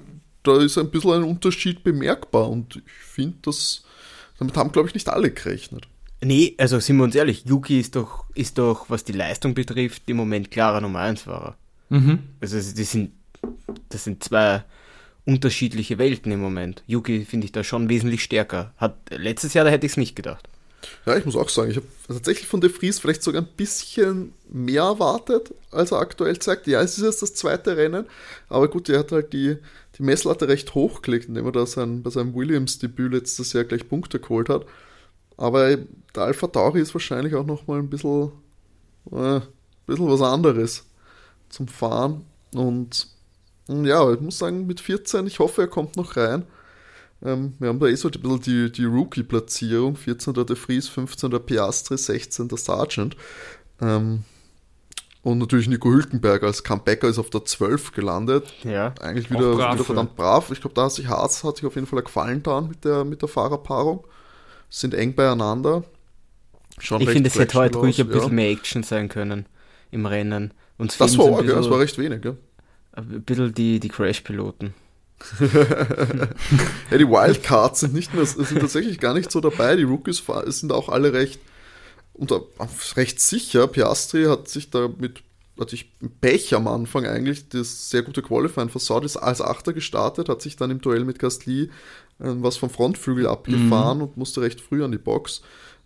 [0.44, 3.84] da ist ein bisschen ein Unterschied bemerkbar und ich finde, dass
[4.38, 5.88] damit haben, glaube ich, nicht alle gerechnet.
[6.22, 10.04] Nee, also sind wir uns ehrlich, Yuki ist doch, ist doch, was die Leistung betrifft,
[10.08, 11.58] im Moment klarer Nummer 1 Fahrer.
[11.90, 12.20] Mhm.
[12.40, 13.12] Also die sind,
[13.90, 14.64] das sind zwei
[15.26, 16.84] unterschiedliche Welten im Moment.
[16.88, 18.74] Yuki finde ich da schon wesentlich stärker.
[18.78, 20.48] Hat letztes Jahr, da hätte ich es nicht gedacht.
[21.06, 24.34] Ja, ich muss auch sagen, ich habe tatsächlich von De Vries vielleicht sogar ein bisschen
[24.50, 26.68] mehr erwartet, als er aktuell zeigt.
[26.68, 28.06] Ja, es ist jetzt das zweite Rennen,
[28.48, 29.58] aber gut, er hat halt die,
[29.98, 34.20] die Messlatte recht hochgelegt, indem er da sein, bei seinem Williams-Debüt letztes Jahr gleich Punkte
[34.20, 34.66] geholt hat.
[35.38, 38.32] Aber der Alpha Tauri ist wahrscheinlich auch nochmal ein bisschen,
[39.12, 39.42] äh, ein
[39.86, 40.86] bisschen was anderes
[41.50, 42.26] zum Fahren.
[42.54, 43.08] Und
[43.68, 46.44] ja, ich muss sagen, mit 14, ich hoffe, er kommt noch rein.
[47.24, 49.96] Ähm, wir haben da eh so ein bisschen die, die Rookie-Platzierung.
[49.96, 50.34] 14.
[50.34, 51.32] De Vries, 15.
[51.32, 52.50] Piastri, 16.
[52.56, 53.16] Sargent.
[53.82, 54.24] Ähm,
[55.22, 58.54] und natürlich Nico Hülkenberg als Comebacker ist auf der 12 gelandet.
[58.64, 58.94] Ja.
[59.02, 60.50] Eigentlich wieder, brav, wieder verdammt brav.
[60.52, 63.04] Ich glaube, da hat sich Harz hat sich auf jeden Fall gefallen da mit der,
[63.04, 64.06] mit der Fahrerpaarung.
[64.70, 65.84] Sind eng beieinander.
[66.78, 68.36] Schon ich finde, es hätte heute ruhig ein bisschen ja.
[68.36, 69.46] mehr Action sein können
[69.92, 70.54] im Rennen.
[70.80, 72.26] Uns das war arg, ja, das war recht wenig.
[72.26, 72.36] Ja.
[72.94, 74.74] Ein bisschen die, die Crash-Piloten.
[75.40, 79.76] ja, die Wildcards sind nicht mehr, sind tatsächlich gar nicht so dabei.
[79.76, 81.40] Die Rookies sind auch alle recht
[82.14, 82.34] und
[82.96, 85.22] recht sicher, Piastri hat sich da mit
[85.60, 90.30] hatte ich Pech am Anfang eigentlich, das sehr gute Qualifying versaut, ist als Achter gestartet,
[90.30, 91.64] hat sich dann im Duell mit Gasly
[92.20, 94.04] äh, was vom Frontflügel abgefahren mhm.
[94.06, 95.42] und musste recht früh an die Box.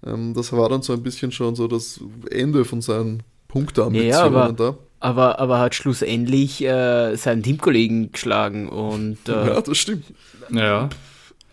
[0.06, 4.24] Ähm, das war dann so ein bisschen schon so das Ende von seinen Punkteambitionen ja,
[4.24, 4.76] aber, da.
[5.00, 9.30] Aber, aber hat schlussendlich äh, seinen Teamkollegen geschlagen und.
[9.30, 10.06] Äh, ja, das stimmt.
[10.50, 10.90] Ja.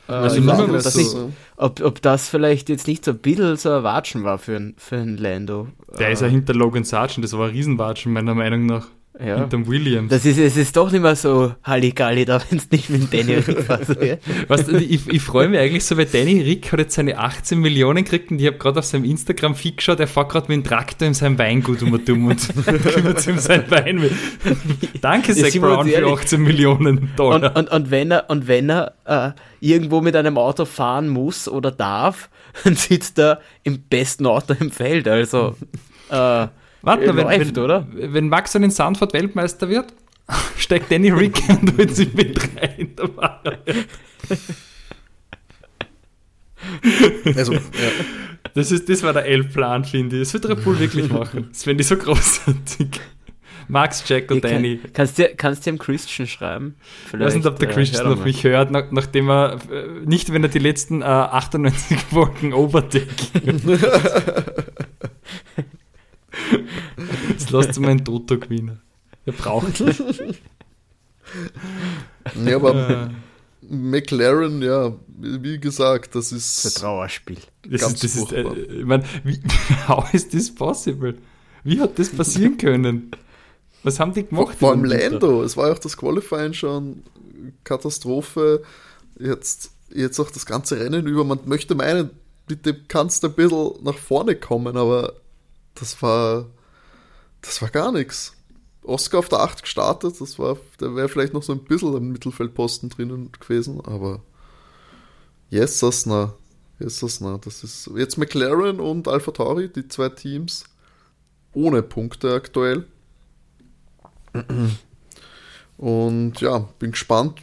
[0.09, 1.15] Äh, also mal, das nicht,
[1.57, 4.75] ob, ob das vielleicht jetzt nicht so ein bisschen so ein Watschen war für, ein,
[4.79, 5.69] für einen Lando.
[5.99, 8.87] Der äh, ist ja hinter Logan Sargent, das war ein Riesenwatschen, meiner Meinung nach.
[9.25, 9.39] Ja.
[9.39, 10.11] hinterm Williams.
[10.11, 13.35] Das ist, es ist doch nicht mehr so Halligalli da, wenn es nicht mit Danny
[13.47, 13.85] Rick war.
[13.85, 14.17] So, ja.
[14.49, 18.05] weißt ich, ich freue mich eigentlich so, weil Danny Rick hat jetzt seine 18 Millionen
[18.05, 21.09] gekriegt und ich habe gerade auf seinem Instagram-Feed geschaut, er fährt gerade mit dem Traktor
[21.09, 23.97] in seinem Weingut um und dumm und kümmert sich um sein Wein.
[23.97, 24.13] Mit.
[25.01, 27.57] Danke, Zach Brown, für 18 Millionen Dollar.
[27.57, 29.31] Und, und, und wenn er, und wenn er äh,
[29.61, 32.31] irgendwo mit einem Auto fahren muss oder darf,
[32.65, 35.07] dann sitzt er im besten Auto im Feld.
[35.09, 35.57] Also
[36.11, 36.47] äh,
[36.83, 37.87] Warte, wenn, läuft, wenn, oder?
[37.93, 39.93] wenn Max dann in Sandford Weltmeister wird,
[40.57, 42.91] steckt Danny Rick und holt sich mit rein.
[47.37, 47.61] also, ja.
[48.55, 50.23] das, ist, das war der L-Plan, finde ich.
[50.23, 51.49] Das wird Red Bull wirklich machen.
[51.51, 53.01] Das finde ich so großartig.
[53.71, 54.79] Max, Jack und Danny.
[54.79, 56.75] Kann, kannst du kannst dem Christian schreiben?
[57.07, 59.87] Vielleicht, ich weiß nicht, ob der äh, Christian auf mich hört, nach, nachdem er, äh,
[60.05, 63.07] nicht wenn er die letzten äh, 98 Folgen overtake.
[67.29, 68.81] Jetzt lasst du meinen Toto gewinnen.
[69.27, 69.95] Er braucht ihn.
[72.35, 73.11] Nee, aber
[73.63, 76.67] McLaren, ja, wie gesagt, das ist.
[76.67, 77.39] Ein Trauerspiel.
[77.69, 79.41] Das ganz ist, das ist, äh, ich meine, wie,
[79.89, 81.17] how is this possible?
[81.63, 83.11] Wie hat das passieren können?
[83.83, 84.57] Was haben die gemacht?
[84.59, 87.03] Vor allem Lando, es war ja auch das Qualifying schon
[87.65, 88.63] Katastrophe.
[89.19, 91.25] Jetzt, jetzt auch das ganze Rennen über.
[91.25, 92.11] Man möchte meinen,
[92.47, 95.15] bitte kannst du ein bisschen nach vorne kommen, aber
[95.75, 96.47] das war,
[97.43, 98.35] das war gar nichts.
[98.83, 102.13] Oscar auf der 8 gestartet, das war, der wäre vielleicht noch so ein bisschen im
[102.13, 104.23] Mittelfeldposten drinnen gewesen, aber
[105.51, 106.35] yes, das na,
[106.79, 110.65] yes, das na, das ist jetzt McLaren und Alpha Tauri, die zwei Teams
[111.53, 112.87] ohne Punkte aktuell.
[115.77, 117.41] Und ja, bin gespannt,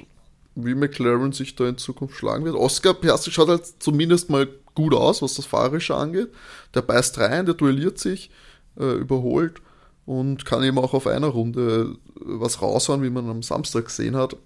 [0.55, 2.55] wie McLaren sich da in Zukunft schlagen wird.
[2.55, 6.29] Oscar Piastri schaut halt zumindest mal gut aus, was das Fahrerische angeht.
[6.75, 8.29] Der beißt rein, der duelliert sich,
[8.79, 9.59] äh, überholt
[10.05, 14.37] und kann eben auch auf einer Runde was raushauen, wie man am Samstag gesehen hat.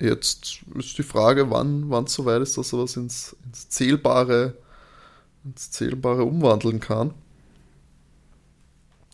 [0.00, 4.54] Jetzt ist die Frage, wann es soweit ist, dass er was ins, ins, Zählbare,
[5.44, 7.12] ins Zählbare umwandeln kann.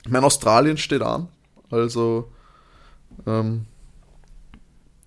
[0.04, 1.26] Ich meine, Australien steht an,
[1.70, 2.30] also
[3.26, 3.66] ähm,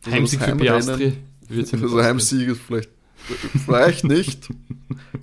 [0.05, 1.17] Heimsieg für Piastri.
[1.49, 2.98] Also Heimsieg ist vielleicht
[3.65, 4.49] Vielleicht nicht.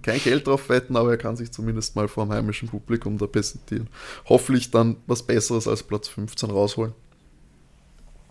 [0.02, 3.26] Kein Geld drauf wetten, aber er kann sich zumindest mal vor dem heimischen Publikum da
[3.26, 3.88] präsentieren.
[4.26, 6.94] Hoffentlich dann was Besseres als Platz 15 rausholen.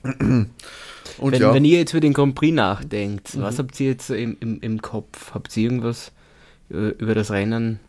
[0.03, 1.53] Und wenn, ja.
[1.53, 3.41] wenn ihr jetzt über den Grand Prix nachdenkt, mhm.
[3.41, 5.33] was habt ihr jetzt im, im, im Kopf?
[5.33, 6.11] Habt ihr irgendwas
[6.69, 7.79] äh, über das Rennen?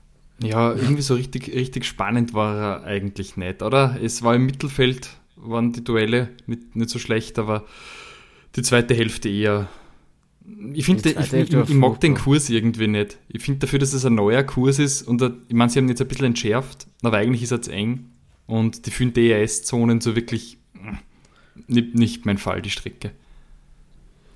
[0.42, 3.96] Ja, irgendwie so richtig, richtig spannend war er eigentlich nicht, oder?
[4.02, 7.64] Es war im Mittelfeld, waren die Duelle nicht, nicht so schlecht, aber
[8.54, 9.68] die zweite Hälfte eher
[10.74, 13.18] ich finde, ich, ich, ich, mag den Kurs irgendwie nicht.
[13.28, 16.00] Ich finde dafür, dass es ein neuer Kurs ist und ich meine, sie haben jetzt
[16.00, 18.10] ein bisschen entschärft, aber eigentlich ist er zu eng
[18.46, 20.96] und die fünf DRS-Zonen so wirklich mm,
[21.66, 23.12] nicht, nicht mein Fall, die Strecke.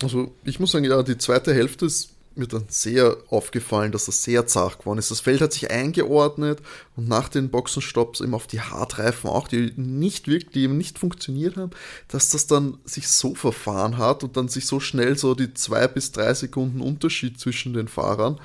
[0.02, 4.22] Also ich muss sagen, ja, die zweite Hälfte ist mir dann sehr aufgefallen, dass das
[4.22, 5.10] sehr zart geworden ist.
[5.10, 6.60] Das Feld hat sich eingeordnet
[6.96, 10.98] und nach den Boxenstopps eben auf die Hartreifen auch, die nicht wirklich, die eben nicht
[10.98, 11.72] funktioniert haben,
[12.08, 15.88] dass das dann sich so verfahren hat und dann sich so schnell so die zwei
[15.88, 18.40] bis drei Sekunden Unterschied zwischen den Fahrern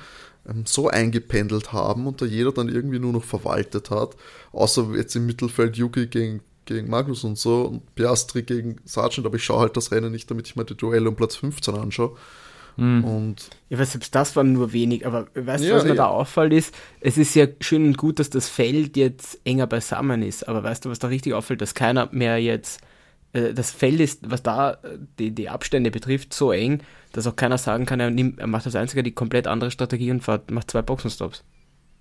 [0.48, 4.16] ähm, so eingependelt haben und da jeder dann irgendwie nur noch verwaltet hat.
[4.52, 9.36] Außer jetzt im Mittelfeld Yuki gegen gegen Magnus und so und Piastri gegen Sargent, aber
[9.36, 12.16] ich schaue halt das Rennen nicht, damit ich mir die Duelle um Platz 15 anschaue.
[12.76, 13.04] Mhm.
[13.04, 15.94] Und ja, weil selbst das waren nur wenig, aber weißt du, ja, was mir ja.
[15.94, 16.74] da auffällt ist?
[17.00, 20.84] Es ist ja schön und gut, dass das Feld jetzt enger beisammen ist, aber weißt
[20.84, 22.80] du, was da richtig auffällt, dass keiner mehr jetzt
[23.32, 24.78] äh, das Feld ist, was da
[25.18, 28.66] die, die Abstände betrifft, so eng, dass auch keiner sagen kann, er, nimmt, er macht
[28.66, 31.44] das einzige die komplett andere Strategie und fährt, macht zwei Boxenstops.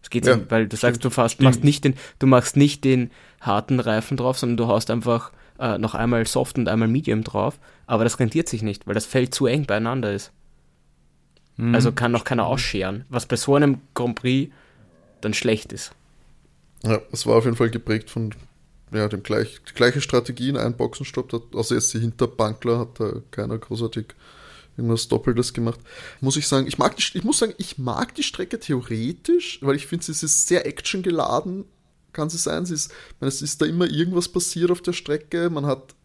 [0.02, 2.84] Das geht ja, nicht, weil du sagst, du fährst, machst nicht den, du machst nicht
[2.84, 3.10] den
[3.42, 7.60] harten Reifen drauf, sondern du haust einfach äh, noch einmal Soft und einmal Medium drauf,
[7.88, 10.32] aber das rentiert sich nicht, weil das Feld zu eng beieinander ist.
[11.58, 11.76] Mhm.
[11.76, 14.52] Also kann noch keiner ausscheren, was bei so einem Grand Prix
[15.22, 15.92] dann schlecht ist.
[16.84, 18.34] Ja, es war auf jeden Fall geprägt von
[18.94, 23.14] ja, dem gleich, die gleiche Strategie in einen Boxenstopp, außer jetzt die Hinterbankler hat da
[23.32, 24.08] keiner großartig
[24.78, 25.80] irgendwas Doppeltes gemacht.
[26.22, 29.76] Muss ich sagen, ich mag die, ich muss sagen, ich mag die Strecke theoretisch, weil
[29.76, 31.66] ich finde, sie ist sehr actiongeladen,
[32.14, 32.66] kann sie sein.
[32.66, 35.50] Sie ist, meine, es ist da immer irgendwas passiert auf der Strecke.
[35.50, 35.96] Man hat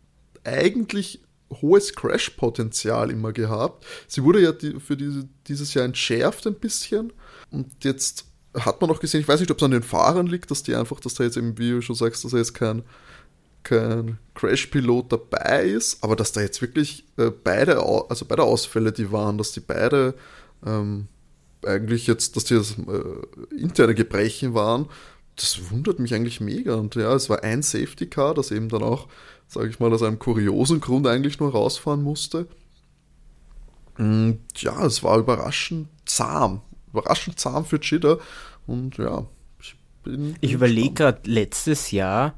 [0.45, 3.85] eigentlich hohes Crash-Potenzial immer gehabt.
[4.07, 7.13] Sie wurde ja die, für diese, dieses Jahr entschärft ein bisschen.
[7.51, 10.51] Und jetzt hat man auch gesehen, ich weiß nicht, ob es an den Fahrern liegt,
[10.51, 12.83] dass die einfach, dass da jetzt eben, wie du schon sagst, dass er jetzt kein,
[13.63, 19.13] kein Crash-Pilot dabei ist, aber dass da jetzt wirklich äh, beide, also beide Ausfälle, die
[19.13, 20.15] waren, dass die beide
[20.67, 21.09] ähm,
[21.65, 24.89] eigentlich jetzt, dass die das, äh, interne Gebrechen waren,
[25.37, 26.75] das wundert mich eigentlich mega.
[26.75, 29.09] Und ja, es war ein Safety Car, das eben dann auch,
[29.49, 32.47] sage ich mal, aus einem kuriosen Grund eigentlich nur rausfahren musste.
[33.99, 36.62] Und ja, es war überraschend zahm.
[36.93, 38.19] Überraschend zahm für Cheetah.
[38.66, 39.27] Und ja,
[39.61, 40.37] ich bin.
[40.40, 42.35] Ich überlege gerade letztes Jahr.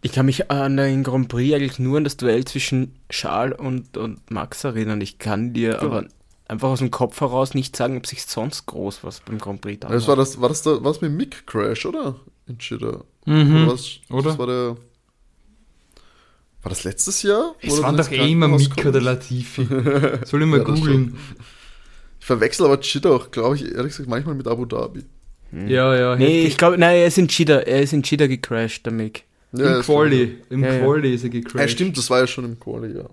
[0.00, 3.96] Ich kann mich an den Grand Prix eigentlich nur an das Duell zwischen Charles und,
[3.96, 5.00] und Max erinnern.
[5.00, 5.82] Ich kann dir ja.
[5.82, 6.06] aber
[6.48, 9.80] einfach aus dem Kopf heraus nicht sagen, ob sich sonst groß was beim Grand Prix
[9.80, 10.16] da das war.
[10.16, 12.16] Das, war das da, was mit Mick Crash, oder?
[12.46, 13.04] In Cheetah.
[13.26, 13.64] Mhm.
[13.64, 14.22] Oder, was, oder?
[14.30, 14.76] Das war der.
[16.62, 17.56] War das letztes Jahr?
[17.60, 19.66] Es waren doch eh immer Mick oder Latifi.
[20.24, 21.16] Soll ich mal ja, googeln.
[22.20, 25.02] Ich verwechsel aber Cheetah auch, glaube ich, ehrlich gesagt, manchmal mit Abu Dhabi.
[25.50, 25.68] Hm.
[25.68, 26.16] Ja, ja.
[26.16, 29.24] Nee, ich glaube, nein, er ist in Cheetah, er ist in Cheetah gecrashed, der Mick.
[29.52, 30.38] Ja, Im Quali.
[30.50, 31.60] Im ja, Quali ist er gecrashed.
[31.60, 33.08] Ja, stimmt, das war ja schon im Quali, ja.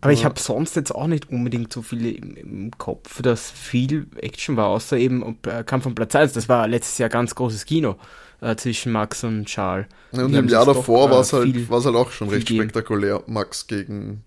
[0.00, 4.06] Aber ich habe sonst jetzt auch nicht unbedingt so viele im, im, Kopf, dass viel
[4.16, 6.32] Action war, außer eben äh, Kampf von Platz 1.
[6.32, 7.96] Das war letztes Jahr ganz großes Kino
[8.40, 9.86] äh, zwischen Max und Charles.
[10.12, 13.22] Ja, und im Jahr davor war es halt, halt auch schon recht spektakulär.
[13.26, 14.24] Max gegen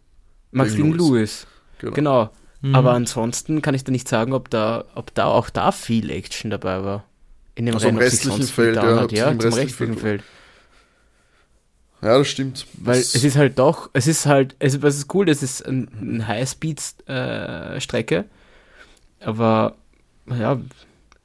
[0.51, 1.47] Max gegen, gegen Lewis.
[1.79, 1.93] Genau.
[1.93, 2.29] genau.
[2.61, 2.75] Mhm.
[2.75, 6.51] Aber ansonsten kann ich da nicht sagen, ob da, ob da auch da viel Action
[6.51, 7.03] dabei war.
[7.55, 9.11] In dem also Rennen, restlichen Feld, ja, hat.
[9.11, 9.99] ja, zum restlichen Feld.
[9.99, 10.23] Feld.
[12.03, 12.67] Ja, das stimmt.
[12.73, 15.65] Weil das es ist halt doch, es ist halt, also was ist cool, das ist
[15.65, 19.77] ein, ein Highspeed-Strecke, äh, aber
[20.27, 20.59] ja,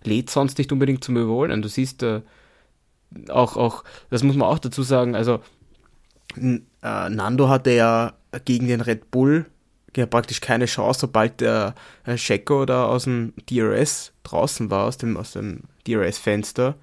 [0.04, 1.62] lädt sonst nicht unbedingt zum Überholen.
[1.62, 2.20] Du siehst äh,
[3.28, 5.40] auch, auch, das muss man auch dazu sagen, also
[6.36, 8.14] äh, Nando hatte ja
[8.44, 9.46] gegen den Red Bull
[9.96, 14.96] ja praktisch keine Chance, sobald der äh, Checo da aus dem DRS draußen war, aus
[14.96, 16.76] dem, aus dem DRS-Fenster,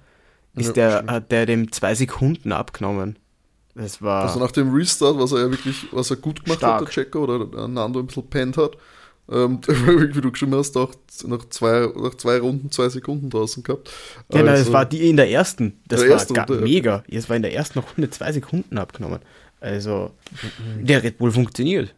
[0.54, 3.18] ist ja, der, hat der dem zwei Sekunden abgenommen.
[3.76, 4.22] Das war.
[4.22, 6.80] Also nach dem Restart, was er ja wirklich, was er gut gemacht stark.
[6.80, 8.76] hat, der Checker, oder Nando ein bisschen pennt hat,
[9.30, 10.92] ähm, wie du geschrieben hast, auch
[11.26, 13.90] nach zwei, nach zwei Runden zwei Sekunden draußen gehabt.
[14.30, 15.78] Genau, also, das war die in der ersten.
[15.86, 17.04] Das der war erste Runde, mega.
[17.06, 19.20] Es war in der ersten Runde zwei Sekunden abgenommen.
[19.60, 20.12] Also,
[20.80, 21.94] der Red Bull funktioniert.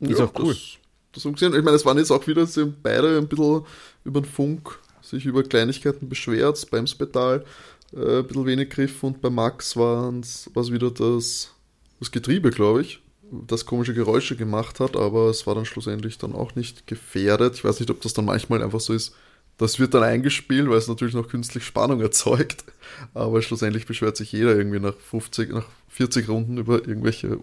[0.00, 0.54] Ist ja, auch cool.
[0.54, 0.78] Das,
[1.12, 1.60] das funktioniert.
[1.60, 3.62] Ich meine, es waren jetzt auch wieder sie beide ein bisschen
[4.04, 7.44] über den Funk sich über Kleinigkeiten beschwert, beim Spedal
[7.94, 11.52] äh, ein bisschen wenig Griff und bei Max war es wieder das,
[11.98, 16.34] das Getriebe, glaube ich, das komische Geräusche gemacht hat, aber es war dann schlussendlich dann
[16.34, 17.56] auch nicht gefährdet.
[17.56, 19.14] Ich weiß nicht, ob das dann manchmal einfach so ist.
[19.58, 22.64] Das wird dann eingespielt, weil es natürlich noch künstlich Spannung erzeugt.
[23.12, 27.40] Aber schlussendlich beschwert sich jeder irgendwie nach 50, nach 40 Runden über irgendwelche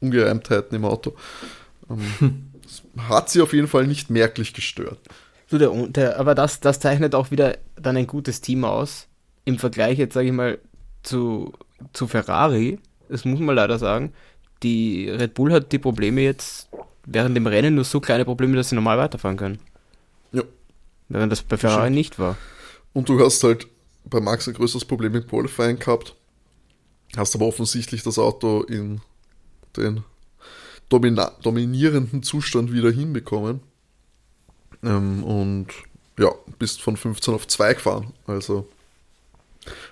[0.00, 1.14] Ungereimtheiten im Auto.
[1.88, 2.50] Ähm,
[2.96, 4.98] hat sie auf jeden Fall nicht merklich gestört.
[5.50, 9.06] Du, der, der, aber das, das zeichnet auch wieder dann ein gutes Team aus,
[9.44, 10.58] im Vergleich jetzt, sage ich mal,
[11.02, 11.52] zu,
[11.92, 14.12] zu Ferrari, das muss man leider sagen,
[14.62, 16.68] die Red Bull hat die Probleme jetzt
[17.06, 19.58] während dem Rennen nur so kleine Probleme, dass sie normal weiterfahren können.
[20.32, 20.42] Ja.
[21.08, 21.94] Während das bei Ferrari Schön.
[21.94, 22.36] nicht war.
[22.92, 23.66] Und du hast halt
[24.04, 26.14] bei Max ein größeres Problem mit Qualifying gehabt,
[27.16, 29.00] hast aber offensichtlich das Auto in
[29.76, 30.02] den
[30.90, 33.60] dominierenden Zustand wieder hinbekommen.
[34.82, 35.68] Ähm, und
[36.18, 38.12] ja, bist von 15 auf 2 gefahren.
[38.26, 38.68] Also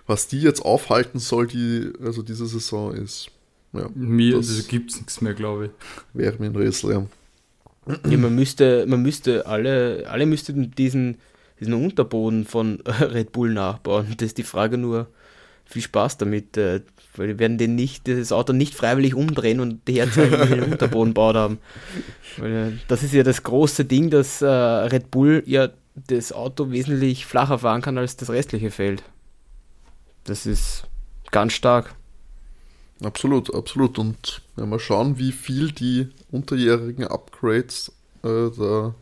[0.08, 3.30] was die jetzt aufhalten soll, die, also diese Saison ist.
[3.72, 5.70] Ja, Mir das gibt es nichts mehr, glaube ich.
[6.14, 7.06] Wäre mir ein Rätsel, ja.
[8.08, 8.16] ja.
[8.16, 11.18] man müsste, man müsste alle, alle müssten diesen,
[11.60, 14.14] diesen Unterboden von Red Bull nachbauen.
[14.16, 15.08] Das ist die Frage nur,
[15.66, 16.80] viel Spaß damit, äh,
[17.14, 21.12] weil wir werden den nicht, das Auto nicht freiwillig umdrehen und herzeigen, wie den Unterboden
[21.12, 21.58] baut haben.
[22.38, 26.70] Weil, äh, das ist ja das große Ding, dass äh, Red Bull ja das Auto
[26.70, 29.02] wesentlich flacher fahren kann als das restliche Feld.
[30.28, 30.84] Das ist
[31.30, 31.94] ganz stark.
[33.02, 33.98] Absolut, absolut.
[33.98, 38.94] Und ja, mal schauen, wie viel die unterjährigen Upgrades äh, da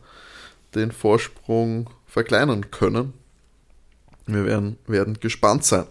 [0.73, 3.13] den Vorsprung verkleinern können.
[4.25, 5.85] Wir werden, werden gespannt sein.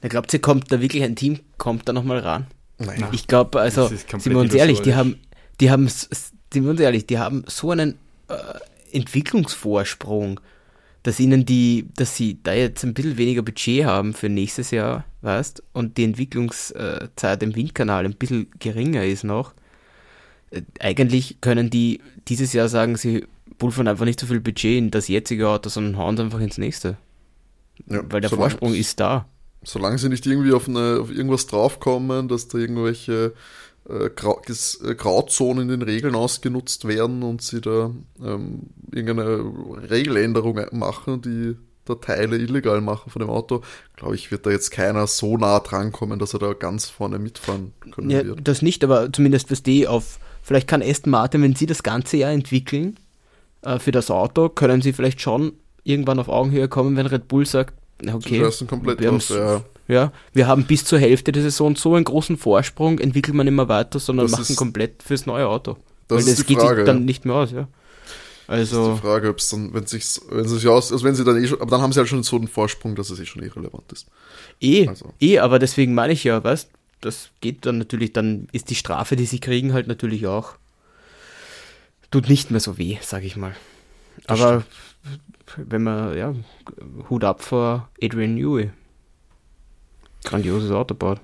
[0.00, 2.46] Da glaubt ihr, kommt da wirklich ein Team, kommt da nochmal ran?
[2.78, 3.04] Nein.
[3.12, 5.20] Ich glaube, also, sind wir uns ehrlich, die haben,
[5.60, 8.34] die haben, sind wir uns ehrlich, die haben so einen äh,
[8.96, 10.40] Entwicklungsvorsprung
[11.02, 15.04] dass ihnen die, dass sie da jetzt ein bisschen weniger Budget haben für nächstes Jahr,
[15.22, 19.52] weißt, und die Entwicklungszeit im Windkanal ein bisschen geringer ist noch.
[20.50, 23.26] Äh, eigentlich können die dieses Jahr sagen, sie
[23.58, 26.58] pulvern einfach nicht so viel Budget in das jetzige Auto, sondern hauen es einfach ins
[26.58, 26.96] nächste.
[27.88, 29.26] Ja, Weil der Vorsprung ist da.
[29.64, 33.32] Solange sie nicht irgendwie auf, eine, auf irgendwas draufkommen, dass da irgendwelche
[33.88, 37.90] äh, äh, Grauzonen in den Regeln ausgenutzt werden und sie da
[38.22, 38.60] ähm,
[38.92, 39.44] irgendeine
[39.90, 43.62] Regeländerung machen, die da Teile illegal machen von dem Auto,
[43.96, 47.72] glaube ich, wird da jetzt keiner so nah drankommen, dass er da ganz vorne mitfahren
[47.90, 48.46] können ja, wird.
[48.46, 52.18] Das nicht, aber zumindest was die auf, vielleicht kann Aston Martin, wenn sie das ganze
[52.18, 52.98] Jahr entwickeln
[53.62, 57.46] äh, für das Auto, können sie vielleicht schon irgendwann auf Augenhöhe kommen, wenn Red Bull
[57.46, 57.74] sagt,
[58.12, 59.62] okay, wir, auf, ja.
[59.88, 60.12] ja.
[60.32, 63.98] wir haben bis zur Hälfte der Saison so einen großen Vorsprung, entwickelt man immer weiter,
[63.98, 65.76] sondern das machen komplett fürs neue Auto.
[66.08, 67.04] Das Weil das geht Frage, dann ja.
[67.04, 67.68] nicht mehr aus, ja.
[68.46, 68.76] Also.
[68.76, 71.24] Das ist die Frage, ob es dann, wenn sich, wenn sich aus, also wenn sie
[71.24, 73.26] dann eh schon, aber dann haben sie halt schon so einen Vorsprung, dass es eh
[73.26, 74.06] schon irrelevant ist.
[74.60, 75.12] Eh, also.
[75.20, 76.68] eh, aber deswegen meine ich ja, weißt,
[77.00, 80.54] das geht dann natürlich, dann ist die Strafe, die sie kriegen, halt natürlich auch,
[82.10, 83.54] tut nicht mehr so weh, sag ich mal.
[84.26, 85.20] Das aber stimmt.
[85.56, 86.34] Wenn man, ja,
[87.08, 88.70] Hut ab vor Adrian Newey.
[90.24, 91.20] Grandioses Autobahn.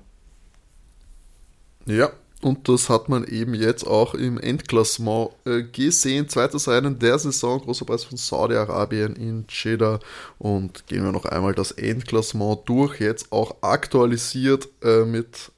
[1.85, 2.11] Ja,
[2.41, 6.29] und das hat man eben jetzt auch im Endklassement äh, gesehen.
[6.29, 9.99] Zweites Rennen der Saison, großer Preis von Saudi-Arabien in Jeddah.
[10.37, 13.01] Und gehen wir noch einmal das Endklassement durch.
[13.01, 15.51] Jetzt auch aktualisiert äh, mit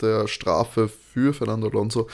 [0.00, 2.06] der Strafe für Fernando Alonso.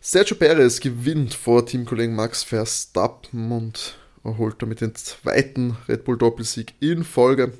[0.00, 3.96] Sergio Perez gewinnt vor Teamkollegen Max Verstappen und
[4.26, 7.52] erholt damit den zweiten Red Bull Doppelsieg in Folge.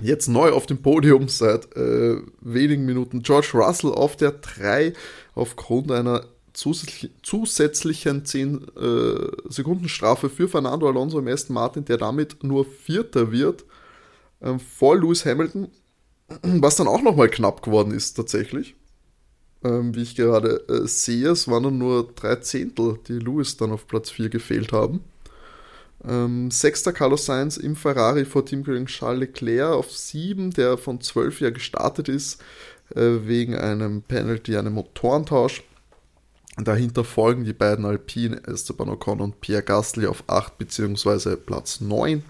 [0.00, 4.92] Jetzt neu auf dem Podium seit äh, wenigen Minuten George Russell auf der 3
[5.34, 9.14] aufgrund einer zusätzlichen 10 äh,
[9.48, 13.64] Sekunden Strafe für Fernando Alonso im ersten Martin, der damit nur Vierter wird
[14.40, 15.68] äh, vor Lewis Hamilton,
[16.42, 18.74] was dann auch nochmal knapp geworden ist tatsächlich.
[19.64, 23.72] Ähm, wie ich gerade äh, sehe, es waren dann nur drei Zehntel, die Lewis dann
[23.72, 25.00] auf Platz 4 gefehlt haben.
[26.08, 31.40] Ähm, sechster Carlos Sainz im Ferrari vor Teamkollegen Charles Leclerc auf 7, der von 12
[31.40, 32.40] ja gestartet ist,
[32.94, 35.62] äh, wegen einem Penalty, einem Motorentausch.
[36.58, 41.36] Dahinter folgen die beiden Alpine, Esteban Ocon und Pierre Gasly auf 8 bzw.
[41.36, 42.22] Platz 9.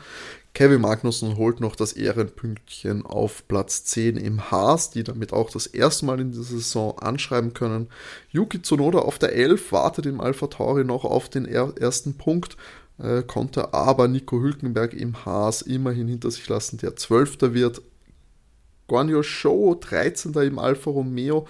[0.52, 5.66] Kevin Magnussen holt noch das Ehrenpünktchen auf Platz 10 im Haas, die damit auch das
[5.66, 7.88] erste Mal in dieser Saison anschreiben können.
[8.30, 12.56] Yuki Tsunoda auf der 11 wartet im Alpha Tauri noch auf den ersten Punkt
[12.98, 17.82] äh, konnte aber Nico Hülkenberg im Haas immerhin hinter sich lassen, der Zwölfter wird.
[18.88, 20.32] Guanyo Show, 13.
[20.34, 21.46] im Alfa Romeo,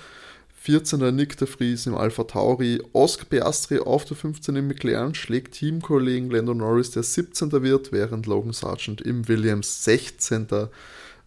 [0.66, 1.14] 14.
[1.14, 4.56] Nick de Vries im Alpha Tauri, Oscar Piastri auf der 15.
[4.56, 7.52] im McLaren schlägt Teamkollegen Lando Norris, der 17.
[7.62, 10.48] wird, während Logan Sargent im Williams 16.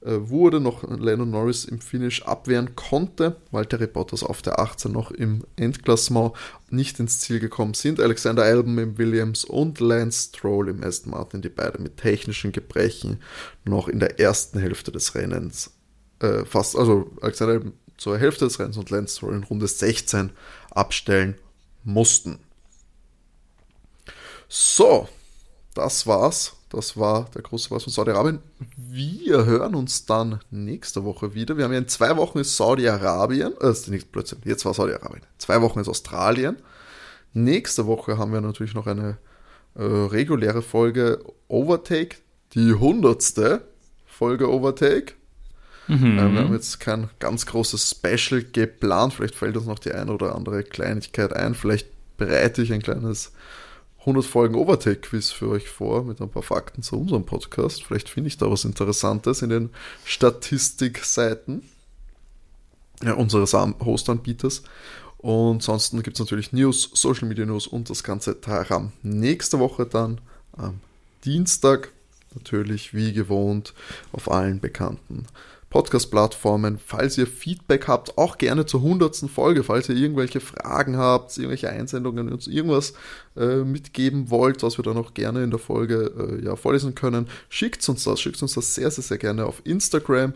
[0.02, 4.94] Äh, wurde noch Lennon Norris im Finish abwehren konnte, weil Terry Bottas auf der 18
[4.94, 6.32] noch im Endklassement
[6.70, 8.00] nicht ins Ziel gekommen sind.
[8.00, 13.22] Alexander Albon im Williams und Lance Stroll im Aston Martin, die beide mit technischen Gebrechen
[13.66, 15.72] noch in der ersten Hälfte des Rennens
[16.22, 20.32] äh, fast, also Alexander Albon zur Hälfte des Rennens und Lance Stroll in Runde 16
[20.72, 21.36] abstellen
[21.84, 22.40] mussten.
[24.48, 25.10] So,
[25.74, 28.40] das war's das war der große Preis von Saudi-Arabien.
[28.78, 31.58] Wir hören uns dann nächste Woche wieder.
[31.58, 35.24] Wir haben ja in zwei Wochen ist Saudi-Arabien, äh, ist nicht plötzlich, jetzt war Saudi-Arabien.
[35.40, 36.58] Zwei Wochen ist Australien.
[37.34, 39.18] Nächste Woche haben wir natürlich noch eine
[39.76, 42.18] äh, reguläre Folge Overtake,
[42.54, 43.62] die hundertste
[44.06, 45.14] Folge Overtake.
[45.88, 46.20] Mhm.
[46.20, 49.14] Ähm, wir haben jetzt kein ganz großes Special geplant.
[49.14, 51.56] Vielleicht fällt uns noch die eine oder andere Kleinigkeit ein.
[51.56, 53.32] Vielleicht bereite ich ein kleines
[54.00, 57.84] 100 Folgen Overtake-Quiz für euch vor mit ein paar Fakten zu unserem Podcast.
[57.84, 59.70] Vielleicht finde ich da was Interessantes in den
[60.06, 61.64] Statistikseiten
[63.04, 64.64] ja, unseres Hostanbieters.
[65.18, 68.94] Und ansonsten gibt es natürlich News, Social Media News und das ganze Taram.
[69.04, 70.22] Nächste Woche dann
[70.54, 70.80] am
[71.26, 71.92] Dienstag
[72.34, 73.74] natürlich wie gewohnt
[74.14, 75.26] auf allen bekannten
[75.70, 76.80] Podcast-Plattformen.
[76.84, 81.70] Falls ihr Feedback habt, auch gerne zur hundertsten Folge, falls ihr irgendwelche Fragen habt, irgendwelche
[81.70, 82.94] Einsendungen, uns irgendwas
[83.38, 87.28] äh, mitgeben wollt, was wir dann auch gerne in der Folge äh, ja, vorlesen können,
[87.50, 88.20] schickt uns das.
[88.20, 90.34] Schickt uns das sehr, sehr, sehr gerne auf Instagram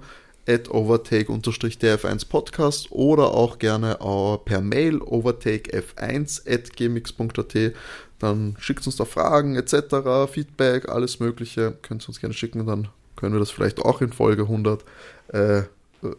[0.48, 3.98] at overtake-df1 Podcast oder auch gerne
[4.46, 7.74] per Mail overtakef1 at gmx.at.
[8.20, 11.74] Dann schickt uns da Fragen etc., Feedback, alles Mögliche.
[11.82, 14.84] Könnt ihr uns gerne schicken, dann können wir das vielleicht auch in Folge 100
[15.30, 15.64] äh,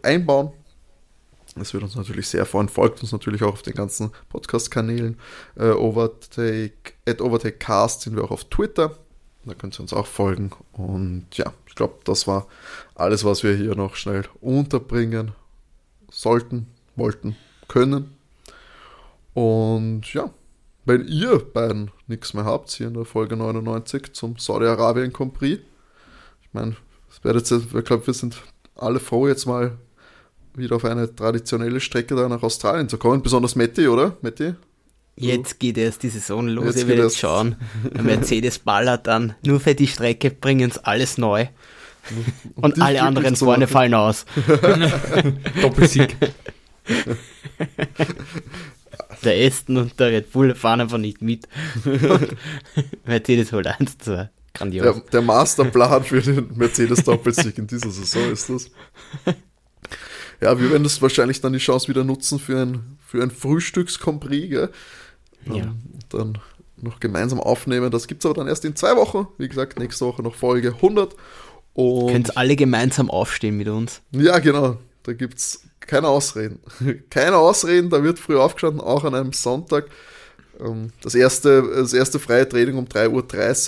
[0.02, 0.52] einbauen.
[1.56, 2.68] Das würde uns natürlich sehr freuen.
[2.68, 5.18] Folgt uns natürlich auch auf den ganzen Podcast-Kanälen.
[5.56, 8.96] Äh, Overtake, at Overtakecast sind wir auch auf Twitter.
[9.44, 10.50] Da könnt ihr uns auch folgen.
[10.72, 12.46] Und ja, ich glaube, das war
[12.94, 15.32] alles, was wir hier noch schnell unterbringen
[16.10, 17.36] sollten, wollten,
[17.68, 18.16] können.
[19.34, 20.30] Und ja,
[20.84, 25.60] wenn ihr beiden nichts mehr habt, hier in der Folge 99 zum Saudi-Arabien Grand ich
[26.52, 26.76] meine,
[27.10, 28.40] ich glaube, wir sind
[28.76, 29.78] alle froh, jetzt mal
[30.54, 33.22] wieder auf eine traditionelle Strecke da nach Australien zu kommen.
[33.22, 34.16] Besonders Matti, oder?
[34.22, 34.54] Matti?
[35.16, 36.64] Jetzt geht erst die Saison los.
[36.66, 37.56] Jetzt ich will jetzt schauen.
[37.94, 39.34] Der Mercedes ballert dann.
[39.44, 41.46] Nur für die Strecke bringen uns alles neu.
[42.56, 44.26] Und, Und alle anderen vorne fallen aus.
[45.62, 46.16] Doppelsieg.
[49.22, 51.48] der Aston und der Red Bull fahren einfach nicht mit.
[53.06, 54.28] Mercedes holt 1, 2.
[54.54, 54.84] Grandios.
[54.84, 58.70] Der, der Masterplan für den Mercedes-Doppelsieg in dieser Saison ist das.
[60.40, 64.50] Ja, wir werden das wahrscheinlich dann die Chance wieder nutzen für ein, für ein Frühstückskompris,
[64.50, 64.70] gell?
[65.46, 65.54] Ja.
[65.54, 66.38] Ähm, dann
[66.76, 67.90] noch gemeinsam aufnehmen.
[67.90, 69.26] Das gibt es aber dann erst in zwei Wochen.
[69.38, 71.14] Wie gesagt, nächste Woche noch Folge 100.
[71.74, 74.02] Und Könnt alle gemeinsam aufstehen mit uns.
[74.12, 74.78] Ja, genau.
[75.02, 76.60] Da gibt es keine Ausreden.
[77.10, 79.88] keine Ausreden, da wird früh aufgestanden, auch an einem Sonntag.
[80.64, 83.08] Ähm, das erste, das erste freie Training um 3.30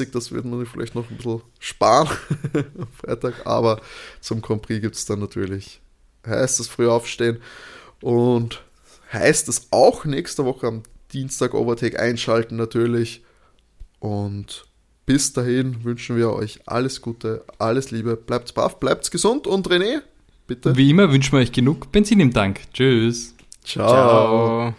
[0.06, 2.08] Uhr, das wird man vielleicht noch ein bisschen sparen
[2.54, 3.80] am Freitag, aber
[4.20, 5.80] zum Compris gibt es dann natürlich,
[6.26, 7.38] heißt das früh aufstehen
[8.00, 8.62] und
[9.12, 10.82] heißt es auch nächste Woche am
[11.12, 13.22] Dienstag Overtake einschalten natürlich
[14.00, 14.66] und
[15.04, 20.02] bis dahin wünschen wir euch alles Gute, alles Liebe, bleibt brav, bleibt gesund und René,
[20.46, 20.76] bitte.
[20.76, 22.60] Wie immer wünschen wir euch genug Benzin im Tank.
[22.72, 23.34] Tschüss.
[23.64, 23.88] Ciao.
[23.88, 24.74] Ciao.